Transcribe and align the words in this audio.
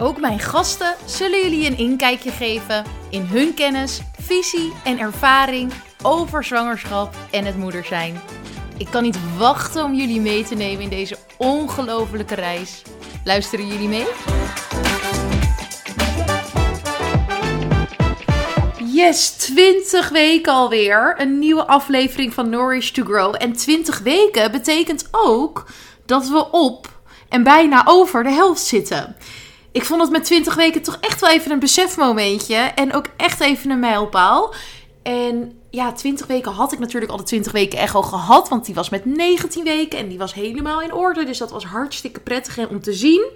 Ook 0.00 0.20
mijn 0.20 0.38
gasten 0.38 0.94
zullen 1.06 1.42
jullie 1.42 1.66
een 1.66 1.78
inkijkje 1.78 2.30
geven 2.30 2.84
in 3.10 3.22
hun 3.22 3.54
kennis, 3.54 4.00
visie 4.20 4.72
en 4.84 4.98
ervaring 4.98 5.72
over 6.02 6.44
zwangerschap 6.44 7.14
en 7.30 7.44
het 7.44 7.56
moeder 7.56 7.84
zijn. 7.84 8.20
Ik 8.76 8.86
kan 8.90 9.02
niet 9.02 9.36
wachten 9.36 9.84
om 9.84 9.94
jullie 9.94 10.20
mee 10.20 10.44
te 10.44 10.54
nemen 10.54 10.82
in 10.82 10.88
deze 10.88 11.16
ongelofelijke 11.36 12.34
reis. 12.34 12.82
Luisteren 13.24 13.66
jullie 13.66 13.88
mee? 13.88 14.06
Yes, 18.92 19.30
20 19.30 20.08
weken 20.08 20.52
alweer. 20.52 21.14
Een 21.20 21.38
nieuwe 21.38 21.66
aflevering 21.66 22.34
van 22.34 22.48
Nourish 22.48 22.90
to 22.90 23.04
Grow. 23.04 23.34
En 23.38 23.52
20 23.52 23.98
weken 23.98 24.52
betekent 24.52 25.08
ook 25.10 25.66
dat 26.06 26.28
we 26.28 26.50
op 26.50 27.00
en 27.28 27.42
bijna 27.42 27.82
over 27.86 28.22
de 28.22 28.32
helft 28.32 28.62
zitten. 28.62 29.16
Ik 29.78 29.84
vond 29.84 30.00
het 30.00 30.10
met 30.10 30.24
20 30.24 30.54
weken 30.54 30.82
toch 30.82 30.98
echt 31.00 31.20
wel 31.20 31.30
even 31.30 31.50
een 31.50 31.58
besefmomentje. 31.58 32.56
En 32.56 32.94
ook 32.94 33.06
echt 33.16 33.40
even 33.40 33.70
een 33.70 33.78
mijlpaal. 33.78 34.54
En 35.02 35.58
ja, 35.70 35.92
20 35.92 36.26
weken 36.26 36.52
had 36.52 36.72
ik 36.72 36.78
natuurlijk 36.78 37.12
al 37.12 37.16
de 37.16 37.22
20 37.22 37.52
weken 37.52 37.78
echo 37.78 38.02
gehad. 38.02 38.48
Want 38.48 38.64
die 38.64 38.74
was 38.74 38.88
met 38.88 39.04
19 39.04 39.64
weken 39.64 39.98
en 39.98 40.08
die 40.08 40.18
was 40.18 40.34
helemaal 40.34 40.80
in 40.80 40.92
orde. 40.92 41.24
Dus 41.24 41.38
dat 41.38 41.50
was 41.50 41.64
hartstikke 41.64 42.20
prettig 42.20 42.68
om 42.68 42.80
te 42.80 42.92
zien. 42.92 43.26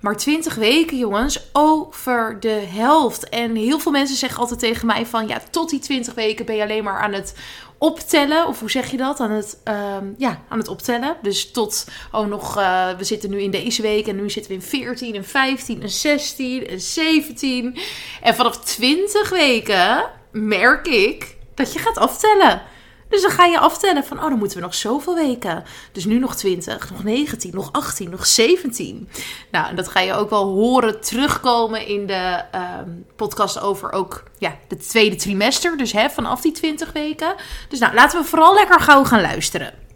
Maar 0.00 0.16
20 0.16 0.54
weken, 0.54 0.98
jongens, 0.98 1.40
over 1.52 2.36
de 2.40 2.64
helft. 2.68 3.28
En 3.28 3.54
heel 3.54 3.78
veel 3.78 3.92
mensen 3.92 4.16
zeggen 4.16 4.40
altijd 4.40 4.60
tegen 4.60 4.86
mij 4.86 5.06
van... 5.06 5.28
ja, 5.28 5.40
tot 5.50 5.70
die 5.70 5.78
20 5.78 6.14
weken 6.14 6.44
ben 6.46 6.56
je 6.56 6.62
alleen 6.62 6.84
maar 6.84 7.00
aan 7.00 7.12
het 7.12 7.34
optellen. 7.78 8.46
Of 8.46 8.60
hoe 8.60 8.70
zeg 8.70 8.90
je 8.90 8.96
dat? 8.96 9.20
Aan 9.20 9.30
het, 9.30 9.60
ehm, 9.64 10.06
ja, 10.16 10.42
aan 10.48 10.58
het 10.58 10.68
optellen. 10.68 11.16
Dus 11.22 11.50
tot, 11.50 11.86
oh 12.12 12.26
nog, 12.26 12.58
uh, 12.58 12.88
we 12.98 13.04
zitten 13.04 13.30
nu 13.30 13.42
in 13.42 13.50
deze 13.50 13.82
week 13.82 14.06
en 14.06 14.16
nu 14.16 14.30
zitten 14.30 14.50
we 14.50 14.56
in 14.58 14.64
14 14.64 15.14
en 15.14 15.24
15 15.24 15.82
en 15.82 15.90
16 15.90 16.66
en 16.66 16.80
17. 16.80 17.78
En 18.22 18.34
vanaf 18.34 18.58
20 18.58 19.30
weken 19.30 20.10
merk 20.30 20.86
ik 20.86 21.36
dat 21.54 21.72
je 21.72 21.78
gaat 21.78 21.98
aftellen. 21.98 22.62
Dus 23.08 23.22
dan 23.22 23.30
ga 23.30 23.44
je 23.44 23.58
aftellen 23.58 24.04
van, 24.04 24.16
oh, 24.16 24.28
dan 24.28 24.38
moeten 24.38 24.58
we 24.58 24.64
nog 24.64 24.74
zoveel 24.74 25.14
weken. 25.14 25.64
Dus 25.92 26.04
nu 26.04 26.18
nog 26.18 26.36
20, 26.36 26.90
nog 26.90 27.04
19, 27.04 27.50
nog 27.54 27.68
18, 27.72 28.10
nog 28.10 28.26
17. 28.26 29.08
Nou, 29.50 29.68
en 29.68 29.76
dat 29.76 29.88
ga 29.88 30.00
je 30.00 30.12
ook 30.12 30.30
wel 30.30 30.44
horen 30.44 31.00
terugkomen 31.00 31.86
in 31.86 32.06
de 32.06 32.42
ehm, 32.50 32.88
podcast 33.16 33.60
over 33.60 33.92
ook 33.92 34.22
ja, 34.38 34.56
het 34.68 34.88
tweede 34.88 35.16
trimester. 35.16 35.76
Dus 35.76 35.92
hè, 35.92 36.10
vanaf 36.10 36.40
die 36.40 36.52
20 36.52 36.92
weken. 36.92 37.34
Dus 37.68 37.78
nou, 37.78 37.94
laten 37.94 38.20
we 38.20 38.26
vooral 38.26 38.54
lekker 38.54 38.80
gauw 38.80 39.04
gaan 39.04 39.20
luisteren. 39.20 39.87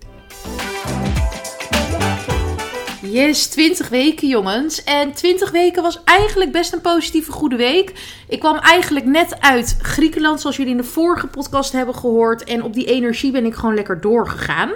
Yes, 3.12 3.46
20 3.46 3.88
weken 3.88 4.28
jongens. 4.28 4.84
En 4.84 5.12
20 5.12 5.50
weken 5.50 5.82
was 5.82 6.05
eigenlijk 6.05 6.52
best 6.52 6.72
een 6.72 6.80
positieve 6.80 7.32
goede 7.32 7.56
week. 7.56 7.92
Ik 8.28 8.40
kwam 8.40 8.56
eigenlijk 8.56 9.06
net 9.06 9.40
uit 9.40 9.77
Griekenland, 9.83 10.40
zoals 10.40 10.56
jullie 10.56 10.73
in 10.73 10.78
de 10.78 10.84
vorige 10.84 11.27
podcast 11.27 11.72
hebben 11.72 11.95
gehoord. 11.95 12.45
En 12.45 12.62
op 12.62 12.72
die 12.72 12.84
energie 12.84 13.33
ben 13.33 13.45
ik 13.45 13.55
gewoon 13.55 13.74
lekker 13.74 14.01
doorgegaan. 14.01 14.70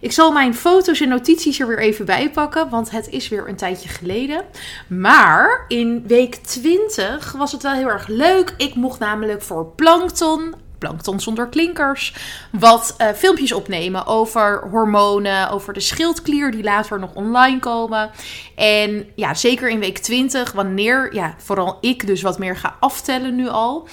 Ik 0.00 0.12
zal 0.12 0.32
mijn 0.32 0.54
foto's 0.54 1.00
en 1.00 1.08
notities 1.08 1.60
er 1.60 1.66
weer 1.66 1.78
even 1.78 2.04
bij 2.04 2.30
pakken, 2.30 2.68
want 2.68 2.90
het 2.90 3.08
is 3.08 3.28
weer 3.28 3.48
een 3.48 3.56
tijdje 3.56 3.88
geleden. 3.88 4.44
Maar 4.88 5.64
in 5.68 6.04
week 6.06 6.34
20 6.34 7.32
was 7.32 7.52
het 7.52 7.62
wel 7.62 7.72
heel 7.72 7.88
erg 7.88 8.06
leuk. 8.06 8.54
Ik 8.56 8.74
mocht 8.74 8.98
namelijk 8.98 9.42
voor 9.42 9.66
Plankton 9.66 10.54
Plankton 10.82 11.20
zonder 11.20 11.48
klinkers. 11.48 12.14
Wat 12.50 12.94
uh, 12.98 13.08
filmpjes 13.08 13.52
opnemen 13.52 14.06
over 14.06 14.68
hormonen, 14.70 15.50
over 15.50 15.72
de 15.72 15.80
schildklier 15.80 16.50
die 16.50 16.62
later 16.62 16.98
nog 16.98 17.14
online 17.14 17.58
komen. 17.58 18.10
En 18.54 19.06
ja, 19.14 19.34
zeker 19.34 19.70
in 19.70 19.78
week 19.78 19.98
20, 19.98 20.52
wanneer 20.52 21.14
ja, 21.14 21.34
vooral 21.38 21.78
ik 21.80 22.06
dus 22.06 22.22
wat 22.22 22.38
meer 22.38 22.56
ga 22.56 22.76
aftellen 22.80 23.34
nu 23.34 23.48
al 23.48 23.88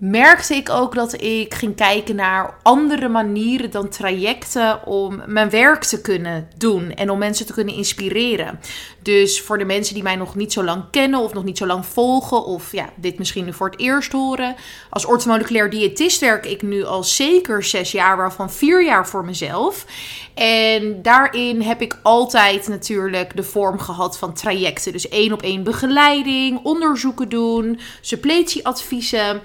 merkte 0.00 0.54
ik 0.54 0.70
ook 0.70 0.94
dat 0.94 1.22
ik 1.22 1.54
ging 1.54 1.76
kijken 1.76 2.16
naar 2.16 2.54
andere 2.62 3.08
manieren 3.08 3.70
dan 3.70 3.88
trajecten 3.88 4.86
om 4.86 5.22
mijn 5.26 5.50
werk 5.50 5.84
te 5.84 6.00
kunnen 6.00 6.48
doen 6.56 6.94
en 6.94 7.10
om 7.10 7.18
mensen 7.18 7.46
te 7.46 7.52
kunnen 7.52 7.74
inspireren. 7.74 8.60
Dus 9.02 9.40
voor 9.40 9.58
de 9.58 9.64
mensen 9.64 9.94
die 9.94 10.02
mij 10.02 10.16
nog 10.16 10.34
niet 10.34 10.52
zo 10.52 10.64
lang 10.64 10.84
kennen 10.90 11.20
of 11.20 11.34
nog 11.34 11.44
niet 11.44 11.58
zo 11.58 11.66
lang 11.66 11.86
volgen 11.86 12.44
of 12.44 12.72
ja, 12.72 12.88
dit 12.96 13.18
misschien 13.18 13.44
nu 13.44 13.52
voor 13.52 13.70
het 13.70 13.80
eerst 13.80 14.12
horen. 14.12 14.54
Als 14.90 15.04
orthomoleculair 15.04 15.70
diëtist 15.70 16.20
werk 16.20 16.46
ik 16.46 16.62
nu 16.62 16.84
al 16.84 17.04
zeker 17.04 17.64
zes 17.64 17.92
jaar, 17.92 18.16
waarvan 18.16 18.50
vier 18.50 18.84
jaar 18.84 19.08
voor 19.08 19.24
mezelf. 19.24 19.86
En 20.34 21.02
daarin 21.02 21.62
heb 21.62 21.80
ik 21.80 21.98
altijd 22.02 22.68
natuurlijk 22.68 23.36
de 23.36 23.42
vorm 23.42 23.78
gehad 23.78 24.18
van 24.18 24.34
trajecten. 24.34 24.92
Dus 24.92 25.08
één 25.08 25.32
op 25.32 25.42
één 25.42 25.62
begeleiding, 25.62 26.60
onderzoeken 26.62 27.28
doen, 27.28 27.80
suppletieadviezen. 28.00 29.40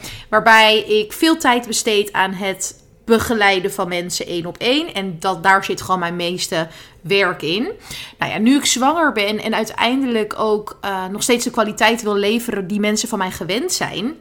Waarbij 0.46 0.80
ik 0.80 1.14
veel 1.14 1.38
tijd 1.38 1.68
besteed 1.68 2.14
aan 2.14 2.34
het 2.34 2.84
begeleiden 3.06 3.74
van 3.74 3.88
mensen 3.88 4.26
één 4.26 4.46
op 4.46 4.58
één. 4.58 4.94
En 4.94 5.20
dat, 5.20 5.44
daar 5.44 5.64
zit 5.64 5.82
gewoon 5.82 6.00
mijn 6.00 6.16
meeste 6.16 6.68
werk 7.02 7.42
in. 7.42 7.70
Nou 8.18 8.32
ja, 8.32 8.38
nu 8.38 8.56
ik 8.56 8.66
zwanger 8.66 9.12
ben 9.12 9.40
en 9.40 9.56
uiteindelijk 9.56 10.40
ook 10.40 10.80
uh, 10.86 11.06
nog 11.06 11.24
steeds 11.24 11.44
de 11.44 11.52
kwaliteit 11.52 12.02
wil 12.02 12.16
leveren 12.16 12.68
die 12.68 12.80
mensen 12.80 13.10
van 13.10 13.18
mij 13.18 13.32
gewend 13.32 13.72
zijn 13.72 14.16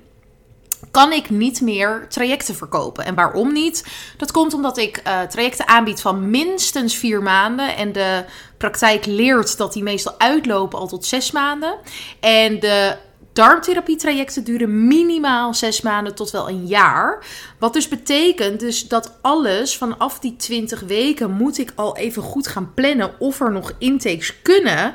kan 0.91 1.13
ik 1.13 1.31
niet 1.31 1.61
meer 1.61 2.07
trajecten 2.09 2.55
verkopen. 2.55 3.05
En 3.05 3.15
waarom 3.15 3.53
niet? 3.53 3.87
Dat 4.17 4.33
komt 4.33 4.55
omdat 4.55 4.79
ik 4.79 5.03
uh, 5.07 5.21
trajecten 5.21 5.69
aanbied 5.69 6.01
van 6.01 6.31
minstens 6.31 6.97
vier 6.97 7.23
maanden. 7.23 7.77
En 7.77 7.93
de 7.93 8.25
praktijk 8.57 9.07
leert 9.07 9.57
dat 9.57 9.73
die 9.73 9.83
meestal 9.83 10.15
uitlopen 10.19 10.79
al 10.79 10.87
tot 10.87 11.05
zes 11.05 11.31
maanden. 11.31 11.79
En 12.21 12.61
de 12.61 12.97
darmtherapietrajecten 13.35 14.45
duren 14.45 14.87
minimaal 14.87 15.55
zes 15.55 15.81
maanden 15.81 16.15
tot 16.15 16.31
wel 16.31 16.49
een 16.49 16.67
jaar. 16.67 17.27
Wat 17.59 17.73
dus 17.73 17.89
betekent 17.89 18.61
dus 18.61 18.89
dat 18.89 19.19
alles 19.21 19.77
vanaf 19.77 20.19
die 20.19 20.37
20 20.37 20.81
weken 20.81 21.31
moet 21.31 21.59
ik 21.59 21.73
al 21.75 21.97
even 21.97 22.23
goed 22.23 22.47
gaan 22.47 22.75
plannen 22.75 23.11
of 23.19 23.41
er 23.41 23.53
nog 23.53 23.73
intakes 23.79 24.43
kunnen 24.43 24.95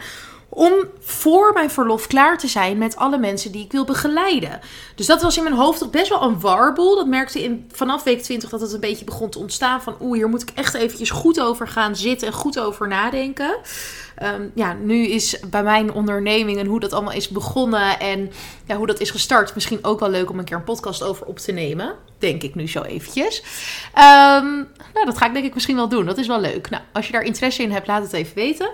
om 0.49 0.73
voor 0.99 1.53
mijn 1.53 1.69
verlof 1.69 2.07
klaar 2.07 2.37
te 2.37 2.47
zijn 2.47 2.77
met 2.77 2.95
alle 2.95 3.17
mensen 3.17 3.51
die 3.51 3.63
ik 3.63 3.71
wil 3.71 3.85
begeleiden. 3.85 4.59
Dus 4.95 5.05
dat 5.05 5.21
was 5.21 5.37
in 5.37 5.43
mijn 5.43 5.55
hoofd 5.55 5.79
toch 5.79 5.89
best 5.89 6.09
wel 6.09 6.21
een 6.21 6.39
warboel. 6.39 6.95
Dat 6.95 7.07
merkte 7.07 7.43
in, 7.43 7.69
vanaf 7.71 8.03
week 8.03 8.21
20 8.21 8.49
dat 8.49 8.61
het 8.61 8.73
een 8.73 8.79
beetje 8.79 9.05
begon 9.05 9.29
te 9.29 9.39
ontstaan 9.39 9.81
van... 9.81 9.95
oeh, 10.01 10.17
hier 10.17 10.29
moet 10.29 10.41
ik 10.41 10.49
echt 10.53 10.73
eventjes 10.73 11.09
goed 11.09 11.39
over 11.39 11.67
gaan 11.67 11.95
zitten 11.95 12.27
en 12.27 12.33
goed 12.33 12.59
over 12.59 12.87
nadenken. 12.87 13.57
Ehm, 14.15 14.41
ja, 14.55 14.73
nu 14.73 15.07
is 15.07 15.39
bij 15.49 15.63
mijn 15.63 15.93
onderneming 15.93 16.59
en 16.59 16.65
hoe 16.65 16.79
dat 16.79 16.93
allemaal 16.93 17.13
is 17.13 17.29
begonnen 17.29 17.99
en 17.99 18.31
ja, 18.65 18.75
hoe 18.75 18.87
dat 18.87 18.99
is 18.99 19.11
gestart... 19.11 19.55
misschien 19.55 19.83
ook 19.83 19.99
wel 19.99 20.09
leuk 20.09 20.29
om 20.29 20.39
een 20.39 20.45
keer 20.45 20.57
een 20.57 20.63
podcast 20.63 21.03
over 21.03 21.25
op 21.25 21.39
te 21.39 21.51
nemen. 21.51 21.95
Denk 22.17 22.43
ik 22.43 22.55
nu 22.55 22.67
zo 22.67 22.81
eventjes. 22.81 23.43
Um, 23.95 24.67
nou, 24.93 25.05
dat 25.05 25.17
ga 25.17 25.25
ik 25.25 25.33
denk 25.33 25.45
ik 25.45 25.53
misschien 25.53 25.75
wel 25.75 25.89
doen. 25.89 26.05
Dat 26.05 26.17
is 26.17 26.27
wel 26.27 26.39
leuk. 26.39 26.69
Nou, 26.69 26.83
als 26.93 27.05
je 27.05 27.11
daar 27.11 27.21
interesse 27.21 27.63
in 27.63 27.71
hebt, 27.71 27.87
laat 27.87 28.03
het 28.03 28.13
even 28.13 28.35
weten 28.35 28.69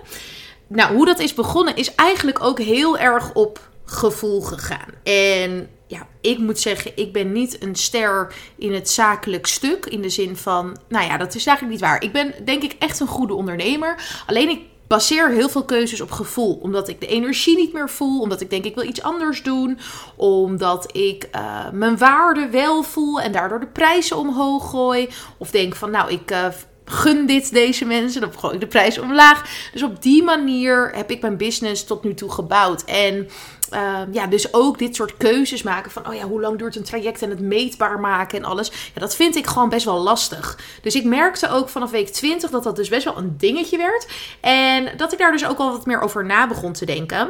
nou, 0.67 0.95
hoe 0.95 1.05
dat 1.05 1.19
is 1.19 1.33
begonnen 1.33 1.75
is 1.75 1.95
eigenlijk 1.95 2.43
ook 2.43 2.59
heel 2.59 2.97
erg 2.97 3.33
op 3.33 3.69
gevoel 3.85 4.41
gegaan. 4.41 4.89
En 5.03 5.69
ja, 5.87 6.07
ik 6.21 6.37
moet 6.37 6.59
zeggen, 6.59 6.91
ik 6.95 7.13
ben 7.13 7.31
niet 7.31 7.63
een 7.63 7.75
ster 7.75 8.33
in 8.57 8.73
het 8.73 8.89
zakelijk 8.89 9.47
stuk. 9.47 9.85
In 9.85 10.01
de 10.01 10.09
zin 10.09 10.37
van, 10.37 10.77
nou 10.89 11.05
ja, 11.05 11.17
dat 11.17 11.35
is 11.35 11.45
eigenlijk 11.45 11.79
niet 11.79 11.89
waar. 11.89 12.03
Ik 12.03 12.11
ben 12.11 12.33
denk 12.45 12.63
ik 12.63 12.75
echt 12.79 12.99
een 12.99 13.07
goede 13.07 13.33
ondernemer. 13.33 14.23
Alleen 14.25 14.49
ik 14.49 14.61
baseer 14.87 15.29
heel 15.29 15.49
veel 15.49 15.63
keuzes 15.63 16.01
op 16.01 16.11
gevoel. 16.11 16.59
Omdat 16.61 16.87
ik 16.87 16.99
de 16.99 17.07
energie 17.07 17.55
niet 17.55 17.73
meer 17.73 17.89
voel. 17.89 18.21
Omdat 18.21 18.41
ik 18.41 18.49
denk 18.49 18.65
ik 18.65 18.75
wil 18.75 18.87
iets 18.87 19.01
anders 19.01 19.43
doen. 19.43 19.79
Omdat 20.15 20.97
ik 20.97 21.29
uh, 21.35 21.69
mijn 21.71 21.97
waarde 21.97 22.49
wel 22.49 22.83
voel 22.83 23.21
en 23.21 23.31
daardoor 23.31 23.59
de 23.59 23.67
prijzen 23.67 24.17
omhoog 24.17 24.69
gooi. 24.69 25.09
Of 25.37 25.51
denk 25.51 25.75
van 25.75 25.91
nou 25.91 26.11
ik... 26.11 26.31
Uh, 26.31 26.45
gun 26.85 27.25
dit 27.25 27.53
deze 27.53 27.85
mensen, 27.85 28.21
dan 28.21 28.33
gooi 28.39 28.53
ik 28.53 28.59
de 28.59 28.67
prijs 28.67 28.99
omlaag. 28.99 29.69
Dus 29.71 29.83
op 29.83 30.01
die 30.01 30.23
manier 30.23 30.91
heb 30.95 31.11
ik 31.11 31.21
mijn 31.21 31.37
business 31.37 31.83
tot 31.83 32.03
nu 32.03 32.13
toe 32.13 32.31
gebouwd. 32.31 32.83
En 32.83 33.29
uh, 33.73 33.99
ja, 34.11 34.27
dus 34.27 34.53
ook 34.53 34.79
dit 34.79 34.95
soort 34.95 35.17
keuzes 35.17 35.63
maken 35.63 35.91
van, 35.91 36.07
oh 36.07 36.13
ja, 36.13 36.23
hoe 36.23 36.41
lang 36.41 36.57
duurt 36.57 36.75
een 36.75 36.83
traject 36.83 37.21
en 37.21 37.29
het 37.29 37.39
meetbaar 37.39 37.99
maken 37.99 38.37
en 38.37 38.45
alles. 38.45 38.71
Ja, 38.93 38.99
dat 38.99 39.15
vind 39.15 39.35
ik 39.35 39.47
gewoon 39.47 39.69
best 39.69 39.85
wel 39.85 39.99
lastig. 39.99 40.59
Dus 40.81 40.95
ik 40.95 41.03
merkte 41.03 41.49
ook 41.49 41.69
vanaf 41.69 41.91
week 41.91 42.09
20 42.09 42.49
dat 42.49 42.63
dat 42.63 42.75
dus 42.75 42.89
best 42.89 43.03
wel 43.03 43.17
een 43.17 43.35
dingetje 43.37 43.77
werd. 43.77 44.07
En 44.41 44.97
dat 44.97 45.13
ik 45.13 45.19
daar 45.19 45.31
dus 45.31 45.47
ook 45.47 45.57
al 45.57 45.71
wat 45.71 45.85
meer 45.85 46.01
over 46.01 46.25
na 46.25 46.47
begon 46.47 46.73
te 46.73 46.85
denken. 46.85 47.29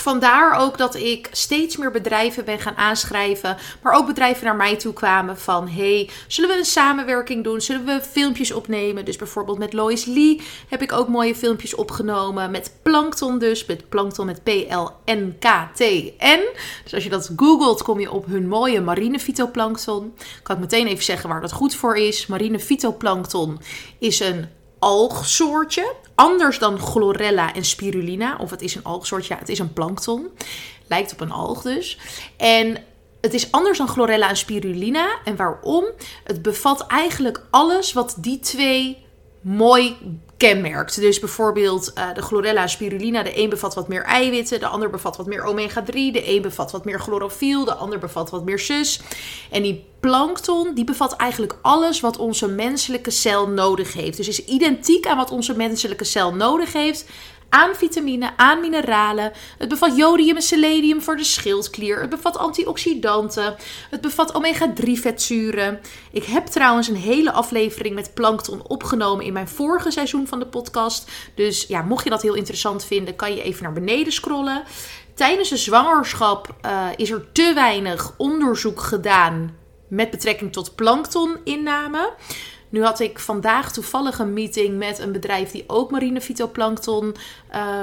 Vandaar 0.00 0.58
ook 0.58 0.78
dat 0.78 0.94
ik 0.94 1.28
steeds 1.32 1.76
meer 1.76 1.90
bedrijven 1.90 2.44
ben 2.44 2.58
gaan 2.58 2.76
aanschrijven. 2.76 3.56
Maar 3.82 3.92
ook 3.92 4.06
bedrijven 4.06 4.44
naar 4.44 4.56
mij 4.56 4.76
toe 4.76 4.92
kwamen 4.92 5.38
van... 5.38 5.68
hey, 5.68 6.10
zullen 6.26 6.50
we 6.50 6.58
een 6.58 6.64
samenwerking 6.64 7.44
doen? 7.44 7.60
Zullen 7.60 7.84
we 7.84 8.00
filmpjes 8.10 8.52
opnemen? 8.52 9.04
Dus 9.04 9.16
bijvoorbeeld 9.16 9.58
met 9.58 9.72
Lois 9.72 10.04
Lee 10.04 10.40
heb 10.68 10.82
ik 10.82 10.92
ook 10.92 11.08
mooie 11.08 11.34
filmpjes 11.34 11.74
opgenomen. 11.74 12.50
Met 12.50 12.72
Plankton 12.82 13.38
dus. 13.38 13.66
Met 13.66 13.88
Plankton 13.88 14.26
met 14.26 14.42
P-L-N-K-T-N. 14.42 14.80
Dus 16.84 16.94
als 16.94 17.04
je 17.04 17.10
dat 17.10 17.30
googelt 17.36 17.82
kom 17.82 18.00
je 18.00 18.10
op 18.10 18.26
hun 18.26 18.48
mooie 18.48 18.80
marine 18.80 19.18
fytoplankton. 19.18 20.14
Kan 20.42 20.54
ik 20.54 20.60
meteen 20.60 20.86
even 20.86 21.04
zeggen 21.04 21.28
waar 21.28 21.40
dat 21.40 21.52
goed 21.52 21.74
voor 21.74 21.96
is. 21.96 22.26
Marine 22.26 22.60
fytoplankton 22.60 23.60
is 23.98 24.20
een 24.20 24.48
algsoortje. 24.80 25.94
Anders 26.14 26.58
dan 26.58 26.78
chlorella 26.78 27.54
en 27.54 27.64
spirulina. 27.64 28.36
Of 28.36 28.50
het 28.50 28.62
is 28.62 28.74
een 28.74 28.84
algsoortje, 28.84 29.34
ja, 29.34 29.40
het 29.40 29.48
is 29.48 29.58
een 29.58 29.72
plankton. 29.72 30.28
Lijkt 30.86 31.12
op 31.12 31.20
een 31.20 31.32
alg 31.32 31.62
dus. 31.62 31.98
En 32.36 32.76
het 33.20 33.34
is 33.34 33.52
anders 33.52 33.78
dan 33.78 33.88
chlorella 33.88 34.28
en 34.28 34.36
spirulina. 34.36 35.18
En 35.24 35.36
waarom? 35.36 35.84
Het 36.24 36.42
bevat 36.42 36.86
eigenlijk 36.86 37.46
alles 37.50 37.92
wat 37.92 38.14
die 38.18 38.38
twee 38.38 39.04
mooi 39.40 39.96
kenmerkt. 40.40 41.00
Dus 41.00 41.18
bijvoorbeeld 41.18 41.92
uh, 41.94 42.14
de 42.14 42.22
chlorella 42.22 42.66
spirulina. 42.66 43.22
De 43.22 43.38
een 43.38 43.48
bevat 43.48 43.74
wat 43.74 43.88
meer 43.88 44.02
eiwitten, 44.04 44.60
de 44.60 44.66
ander 44.66 44.90
bevat 44.90 45.16
wat 45.16 45.26
meer 45.26 45.44
omega-3. 45.44 45.92
De 45.92 46.22
een 46.24 46.42
bevat 46.42 46.70
wat 46.70 46.84
meer 46.84 47.00
chlorofiel, 47.00 47.64
de 47.64 47.74
ander 47.74 47.98
bevat 47.98 48.30
wat 48.30 48.44
meer 48.44 48.58
sus. 48.58 49.00
En 49.50 49.62
die 49.62 49.84
plankton, 50.00 50.74
die 50.74 50.84
bevat 50.84 51.16
eigenlijk 51.16 51.58
alles 51.62 52.00
wat 52.00 52.16
onze 52.16 52.48
menselijke 52.48 53.10
cel 53.10 53.48
nodig 53.48 53.92
heeft. 53.92 54.16
Dus 54.16 54.28
is 54.28 54.44
identiek 54.44 55.06
aan 55.06 55.16
wat 55.16 55.30
onze 55.30 55.56
menselijke 55.56 56.04
cel 56.04 56.34
nodig 56.34 56.72
heeft 56.72 57.04
aan 57.50 57.74
vitamine, 57.74 58.30
aan 58.36 58.60
mineralen. 58.60 59.32
Het 59.58 59.68
bevat 59.68 59.96
jodium 59.96 60.36
en 60.36 60.42
selenium 60.42 61.02
voor 61.02 61.16
de 61.16 61.24
schildklier. 61.24 62.00
Het 62.00 62.10
bevat 62.10 62.36
antioxidanten. 62.38 63.56
Het 63.90 64.00
bevat 64.00 64.34
omega-3 64.34 64.92
vetzuren. 64.92 65.80
Ik 66.12 66.24
heb 66.24 66.46
trouwens 66.46 66.88
een 66.88 66.96
hele 66.96 67.32
aflevering 67.32 67.94
met 67.94 68.14
plankton 68.14 68.66
opgenomen 68.66 69.24
in 69.24 69.32
mijn 69.32 69.48
vorige 69.48 69.90
seizoen 69.90 70.26
van 70.26 70.38
de 70.38 70.46
podcast. 70.46 71.10
Dus 71.34 71.64
ja, 71.68 71.82
mocht 71.82 72.04
je 72.04 72.10
dat 72.10 72.22
heel 72.22 72.34
interessant 72.34 72.84
vinden, 72.84 73.16
kan 73.16 73.34
je 73.34 73.42
even 73.42 73.62
naar 73.62 73.72
beneden 73.72 74.12
scrollen. 74.12 74.62
Tijdens 75.14 75.48
de 75.48 75.56
zwangerschap 75.56 76.54
uh, 76.66 76.86
is 76.96 77.10
er 77.10 77.32
te 77.32 77.52
weinig 77.54 78.14
onderzoek 78.16 78.80
gedaan 78.80 79.56
met 79.88 80.10
betrekking 80.10 80.52
tot 80.52 80.74
planktoninname. 80.74 82.12
Nu 82.70 82.82
had 82.84 83.00
ik 83.00 83.18
vandaag 83.18 83.72
toevallig 83.72 84.18
een 84.18 84.32
meeting 84.32 84.78
met 84.78 84.98
een 84.98 85.12
bedrijf 85.12 85.50
die 85.50 85.64
ook 85.66 85.90
marine 85.90 86.20
fytoplankton 86.20 87.16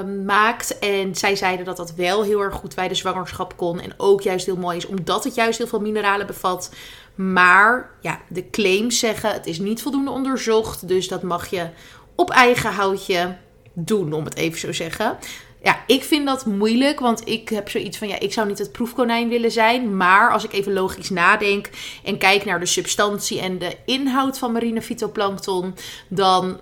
um, 0.02 0.24
maakt. 0.24 0.78
En 0.78 1.14
zij 1.14 1.36
zeiden 1.36 1.64
dat 1.64 1.76
dat 1.76 1.94
wel 1.94 2.22
heel 2.22 2.40
erg 2.40 2.54
goed 2.54 2.74
bij 2.74 2.88
de 2.88 2.94
zwangerschap 2.94 3.56
kon. 3.56 3.80
En 3.80 3.92
ook 3.96 4.20
juist 4.20 4.46
heel 4.46 4.56
mooi 4.56 4.76
is, 4.76 4.86
omdat 4.86 5.24
het 5.24 5.34
juist 5.34 5.58
heel 5.58 5.66
veel 5.66 5.80
mineralen 5.80 6.26
bevat. 6.26 6.70
Maar 7.14 7.90
ja, 8.00 8.20
de 8.28 8.50
claims 8.50 8.98
zeggen 8.98 9.32
het 9.32 9.46
is 9.46 9.58
niet 9.58 9.82
voldoende 9.82 10.10
onderzocht. 10.10 10.88
Dus 10.88 11.08
dat 11.08 11.22
mag 11.22 11.46
je 11.46 11.68
op 12.14 12.30
eigen 12.30 12.72
houtje 12.72 13.36
doen, 13.72 14.12
om 14.12 14.24
het 14.24 14.36
even 14.36 14.58
zo 14.58 14.72
zeggen 14.72 15.18
ja, 15.62 15.82
ik 15.86 16.04
vind 16.04 16.26
dat 16.26 16.46
moeilijk, 16.46 17.00
want 17.00 17.28
ik 17.28 17.48
heb 17.48 17.68
zoiets 17.68 17.98
van, 17.98 18.08
ja, 18.08 18.18
ik 18.18 18.32
zou 18.32 18.48
niet 18.48 18.58
het 18.58 18.72
proefkonijn 18.72 19.28
willen 19.28 19.50
zijn. 19.50 19.96
Maar 19.96 20.32
als 20.32 20.44
ik 20.44 20.52
even 20.52 20.72
logisch 20.72 21.10
nadenk 21.10 21.70
en 22.04 22.18
kijk 22.18 22.44
naar 22.44 22.60
de 22.60 22.66
substantie 22.66 23.40
en 23.40 23.58
de 23.58 23.76
inhoud 23.84 24.38
van 24.38 24.52
marine 24.52 24.82
fytoplankton, 24.82 25.74
dan 26.08 26.60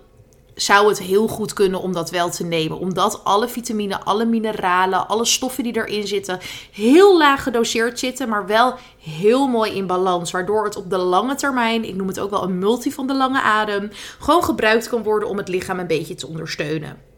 zou 0.54 0.88
het 0.88 0.98
heel 0.98 1.28
goed 1.28 1.52
kunnen 1.52 1.80
om 1.80 1.92
dat 1.92 2.10
wel 2.10 2.30
te 2.30 2.44
nemen. 2.44 2.78
Omdat 2.78 3.24
alle 3.24 3.48
vitamine, 3.48 4.00
alle 4.00 4.24
mineralen, 4.24 5.08
alle 5.08 5.24
stoffen 5.24 5.64
die 5.64 5.76
erin 5.76 6.06
zitten, 6.06 6.38
heel 6.72 7.18
laag 7.18 7.42
gedoseerd 7.42 7.98
zitten, 7.98 8.28
maar 8.28 8.46
wel 8.46 8.74
heel 8.98 9.46
mooi 9.46 9.72
in 9.72 9.86
balans. 9.86 10.30
Waardoor 10.30 10.64
het 10.64 10.76
op 10.76 10.90
de 10.90 10.96
lange 10.96 11.34
termijn, 11.34 11.84
ik 11.84 11.94
noem 11.94 12.08
het 12.08 12.20
ook 12.20 12.30
wel 12.30 12.42
een 12.42 12.58
multi 12.58 12.92
van 12.92 13.06
de 13.06 13.14
lange 13.14 13.42
adem, 13.42 13.90
gewoon 14.18 14.44
gebruikt 14.44 14.88
kan 14.88 15.02
worden 15.02 15.28
om 15.28 15.36
het 15.36 15.48
lichaam 15.48 15.78
een 15.78 15.86
beetje 15.86 16.14
te 16.14 16.26
ondersteunen. 16.26 17.15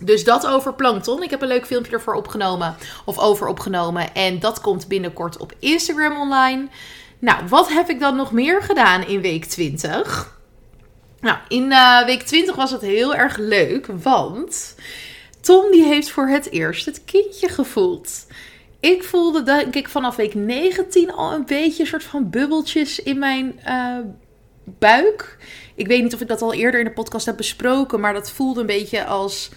Dus 0.00 0.24
dat 0.24 0.46
over 0.46 0.74
plankton. 0.74 1.22
Ik 1.22 1.30
heb 1.30 1.42
een 1.42 1.48
leuk 1.48 1.66
filmpje 1.66 1.92
ervoor 1.92 2.14
opgenomen. 2.14 2.76
Of 3.04 3.18
over 3.18 3.46
opgenomen. 3.46 4.14
En 4.14 4.38
dat 4.38 4.60
komt 4.60 4.88
binnenkort 4.88 5.36
op 5.36 5.52
Instagram 5.58 6.20
online. 6.20 6.68
Nou, 7.18 7.46
wat 7.48 7.68
heb 7.68 7.88
ik 7.88 8.00
dan 8.00 8.16
nog 8.16 8.32
meer 8.32 8.62
gedaan 8.62 9.06
in 9.06 9.20
week 9.20 9.44
20? 9.44 10.38
Nou, 11.20 11.38
in 11.48 11.70
uh, 11.70 12.04
week 12.04 12.22
20 12.22 12.56
was 12.56 12.70
het 12.70 12.80
heel 12.80 13.14
erg 13.14 13.36
leuk. 13.36 13.86
Want 13.86 14.74
Tom 15.40 15.70
die 15.70 15.84
heeft 15.84 16.10
voor 16.10 16.28
het 16.28 16.50
eerst 16.50 16.86
het 16.86 17.04
kindje 17.04 17.48
gevoeld. 17.48 18.26
Ik 18.80 19.04
voelde 19.04 19.42
denk 19.42 19.74
ik 19.74 19.88
vanaf 19.88 20.16
week 20.16 20.34
19 20.34 21.12
al 21.12 21.32
een 21.32 21.46
beetje 21.46 21.82
een 21.82 21.88
soort 21.88 22.04
van 22.04 22.30
bubbeltjes 22.30 23.02
in 23.02 23.18
mijn 23.18 23.60
uh, 23.66 23.98
buik. 24.64 25.38
Ik 25.74 25.86
weet 25.86 26.02
niet 26.02 26.14
of 26.14 26.20
ik 26.20 26.28
dat 26.28 26.42
al 26.42 26.54
eerder 26.54 26.80
in 26.80 26.86
de 26.86 26.92
podcast 26.92 27.26
heb 27.26 27.36
besproken. 27.36 28.00
Maar 28.00 28.12
dat 28.12 28.30
voelde 28.30 28.60
een 28.60 28.66
beetje 28.66 29.04
als 29.04 29.50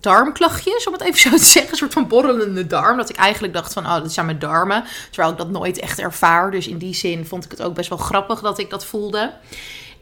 darmklachtjes, 0.00 0.86
om 0.86 0.92
het 0.92 1.02
even 1.02 1.18
zo 1.18 1.30
te 1.30 1.44
zeggen. 1.44 1.70
Een 1.70 1.76
soort 1.76 1.92
van 1.92 2.08
borrelende 2.08 2.66
darm. 2.66 2.96
Dat 2.96 3.10
ik 3.10 3.16
eigenlijk 3.16 3.52
dacht 3.52 3.72
van, 3.72 3.86
oh, 3.86 3.94
dat 3.94 4.12
zijn 4.12 4.26
mijn 4.26 4.38
darmen. 4.38 4.84
Terwijl 5.10 5.32
ik 5.32 5.38
dat 5.38 5.50
nooit 5.50 5.78
echt 5.78 5.98
ervaar. 5.98 6.50
Dus 6.50 6.68
in 6.68 6.78
die 6.78 6.94
zin 6.94 7.26
vond 7.26 7.44
ik 7.44 7.50
het 7.50 7.62
ook 7.62 7.74
best 7.74 7.88
wel 7.88 7.98
grappig 7.98 8.40
dat 8.40 8.58
ik 8.58 8.70
dat 8.70 8.84
voelde. 8.84 9.32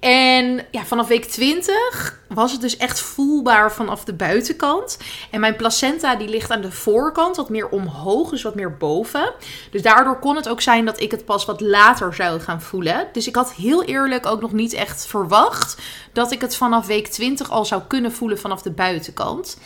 En 0.01 0.67
ja, 0.71 0.85
vanaf 0.85 1.09
week 1.09 1.25
20 1.25 2.19
was 2.29 2.53
het 2.53 2.61
dus 2.61 2.77
echt 2.77 3.01
voelbaar 3.01 3.73
vanaf 3.73 4.05
de 4.05 4.15
buitenkant. 4.15 4.99
En 5.31 5.41
mijn 5.41 5.57
placenta 5.57 6.17
die 6.17 6.29
ligt 6.29 6.51
aan 6.51 6.61
de 6.61 6.73
voorkant, 6.73 7.37
wat 7.37 7.49
meer 7.49 7.69
omhoog, 7.69 8.31
dus 8.31 8.43
wat 8.43 8.55
meer 8.55 8.77
boven. 8.77 9.33
Dus 9.71 9.83
daardoor 9.83 10.19
kon 10.19 10.37
het 10.37 10.49
ook 10.49 10.61
zijn 10.61 10.85
dat 10.85 11.01
ik 11.01 11.11
het 11.11 11.25
pas 11.25 11.45
wat 11.45 11.61
later 11.61 12.15
zou 12.15 12.41
gaan 12.41 12.63
voelen. 12.63 13.09
Dus 13.13 13.27
ik 13.27 13.35
had 13.35 13.53
heel 13.53 13.83
eerlijk 13.85 14.27
ook 14.27 14.41
nog 14.41 14.53
niet 14.53 14.73
echt 14.73 15.07
verwacht 15.07 15.77
dat 16.13 16.33
ik 16.33 16.41
het 16.41 16.57
vanaf 16.57 16.87
week 16.87 17.09
20 17.09 17.51
al 17.51 17.65
zou 17.65 17.83
kunnen 17.89 18.13
voelen 18.13 18.39
vanaf 18.39 18.63
de 18.63 18.73
buitenkant. 18.73 19.59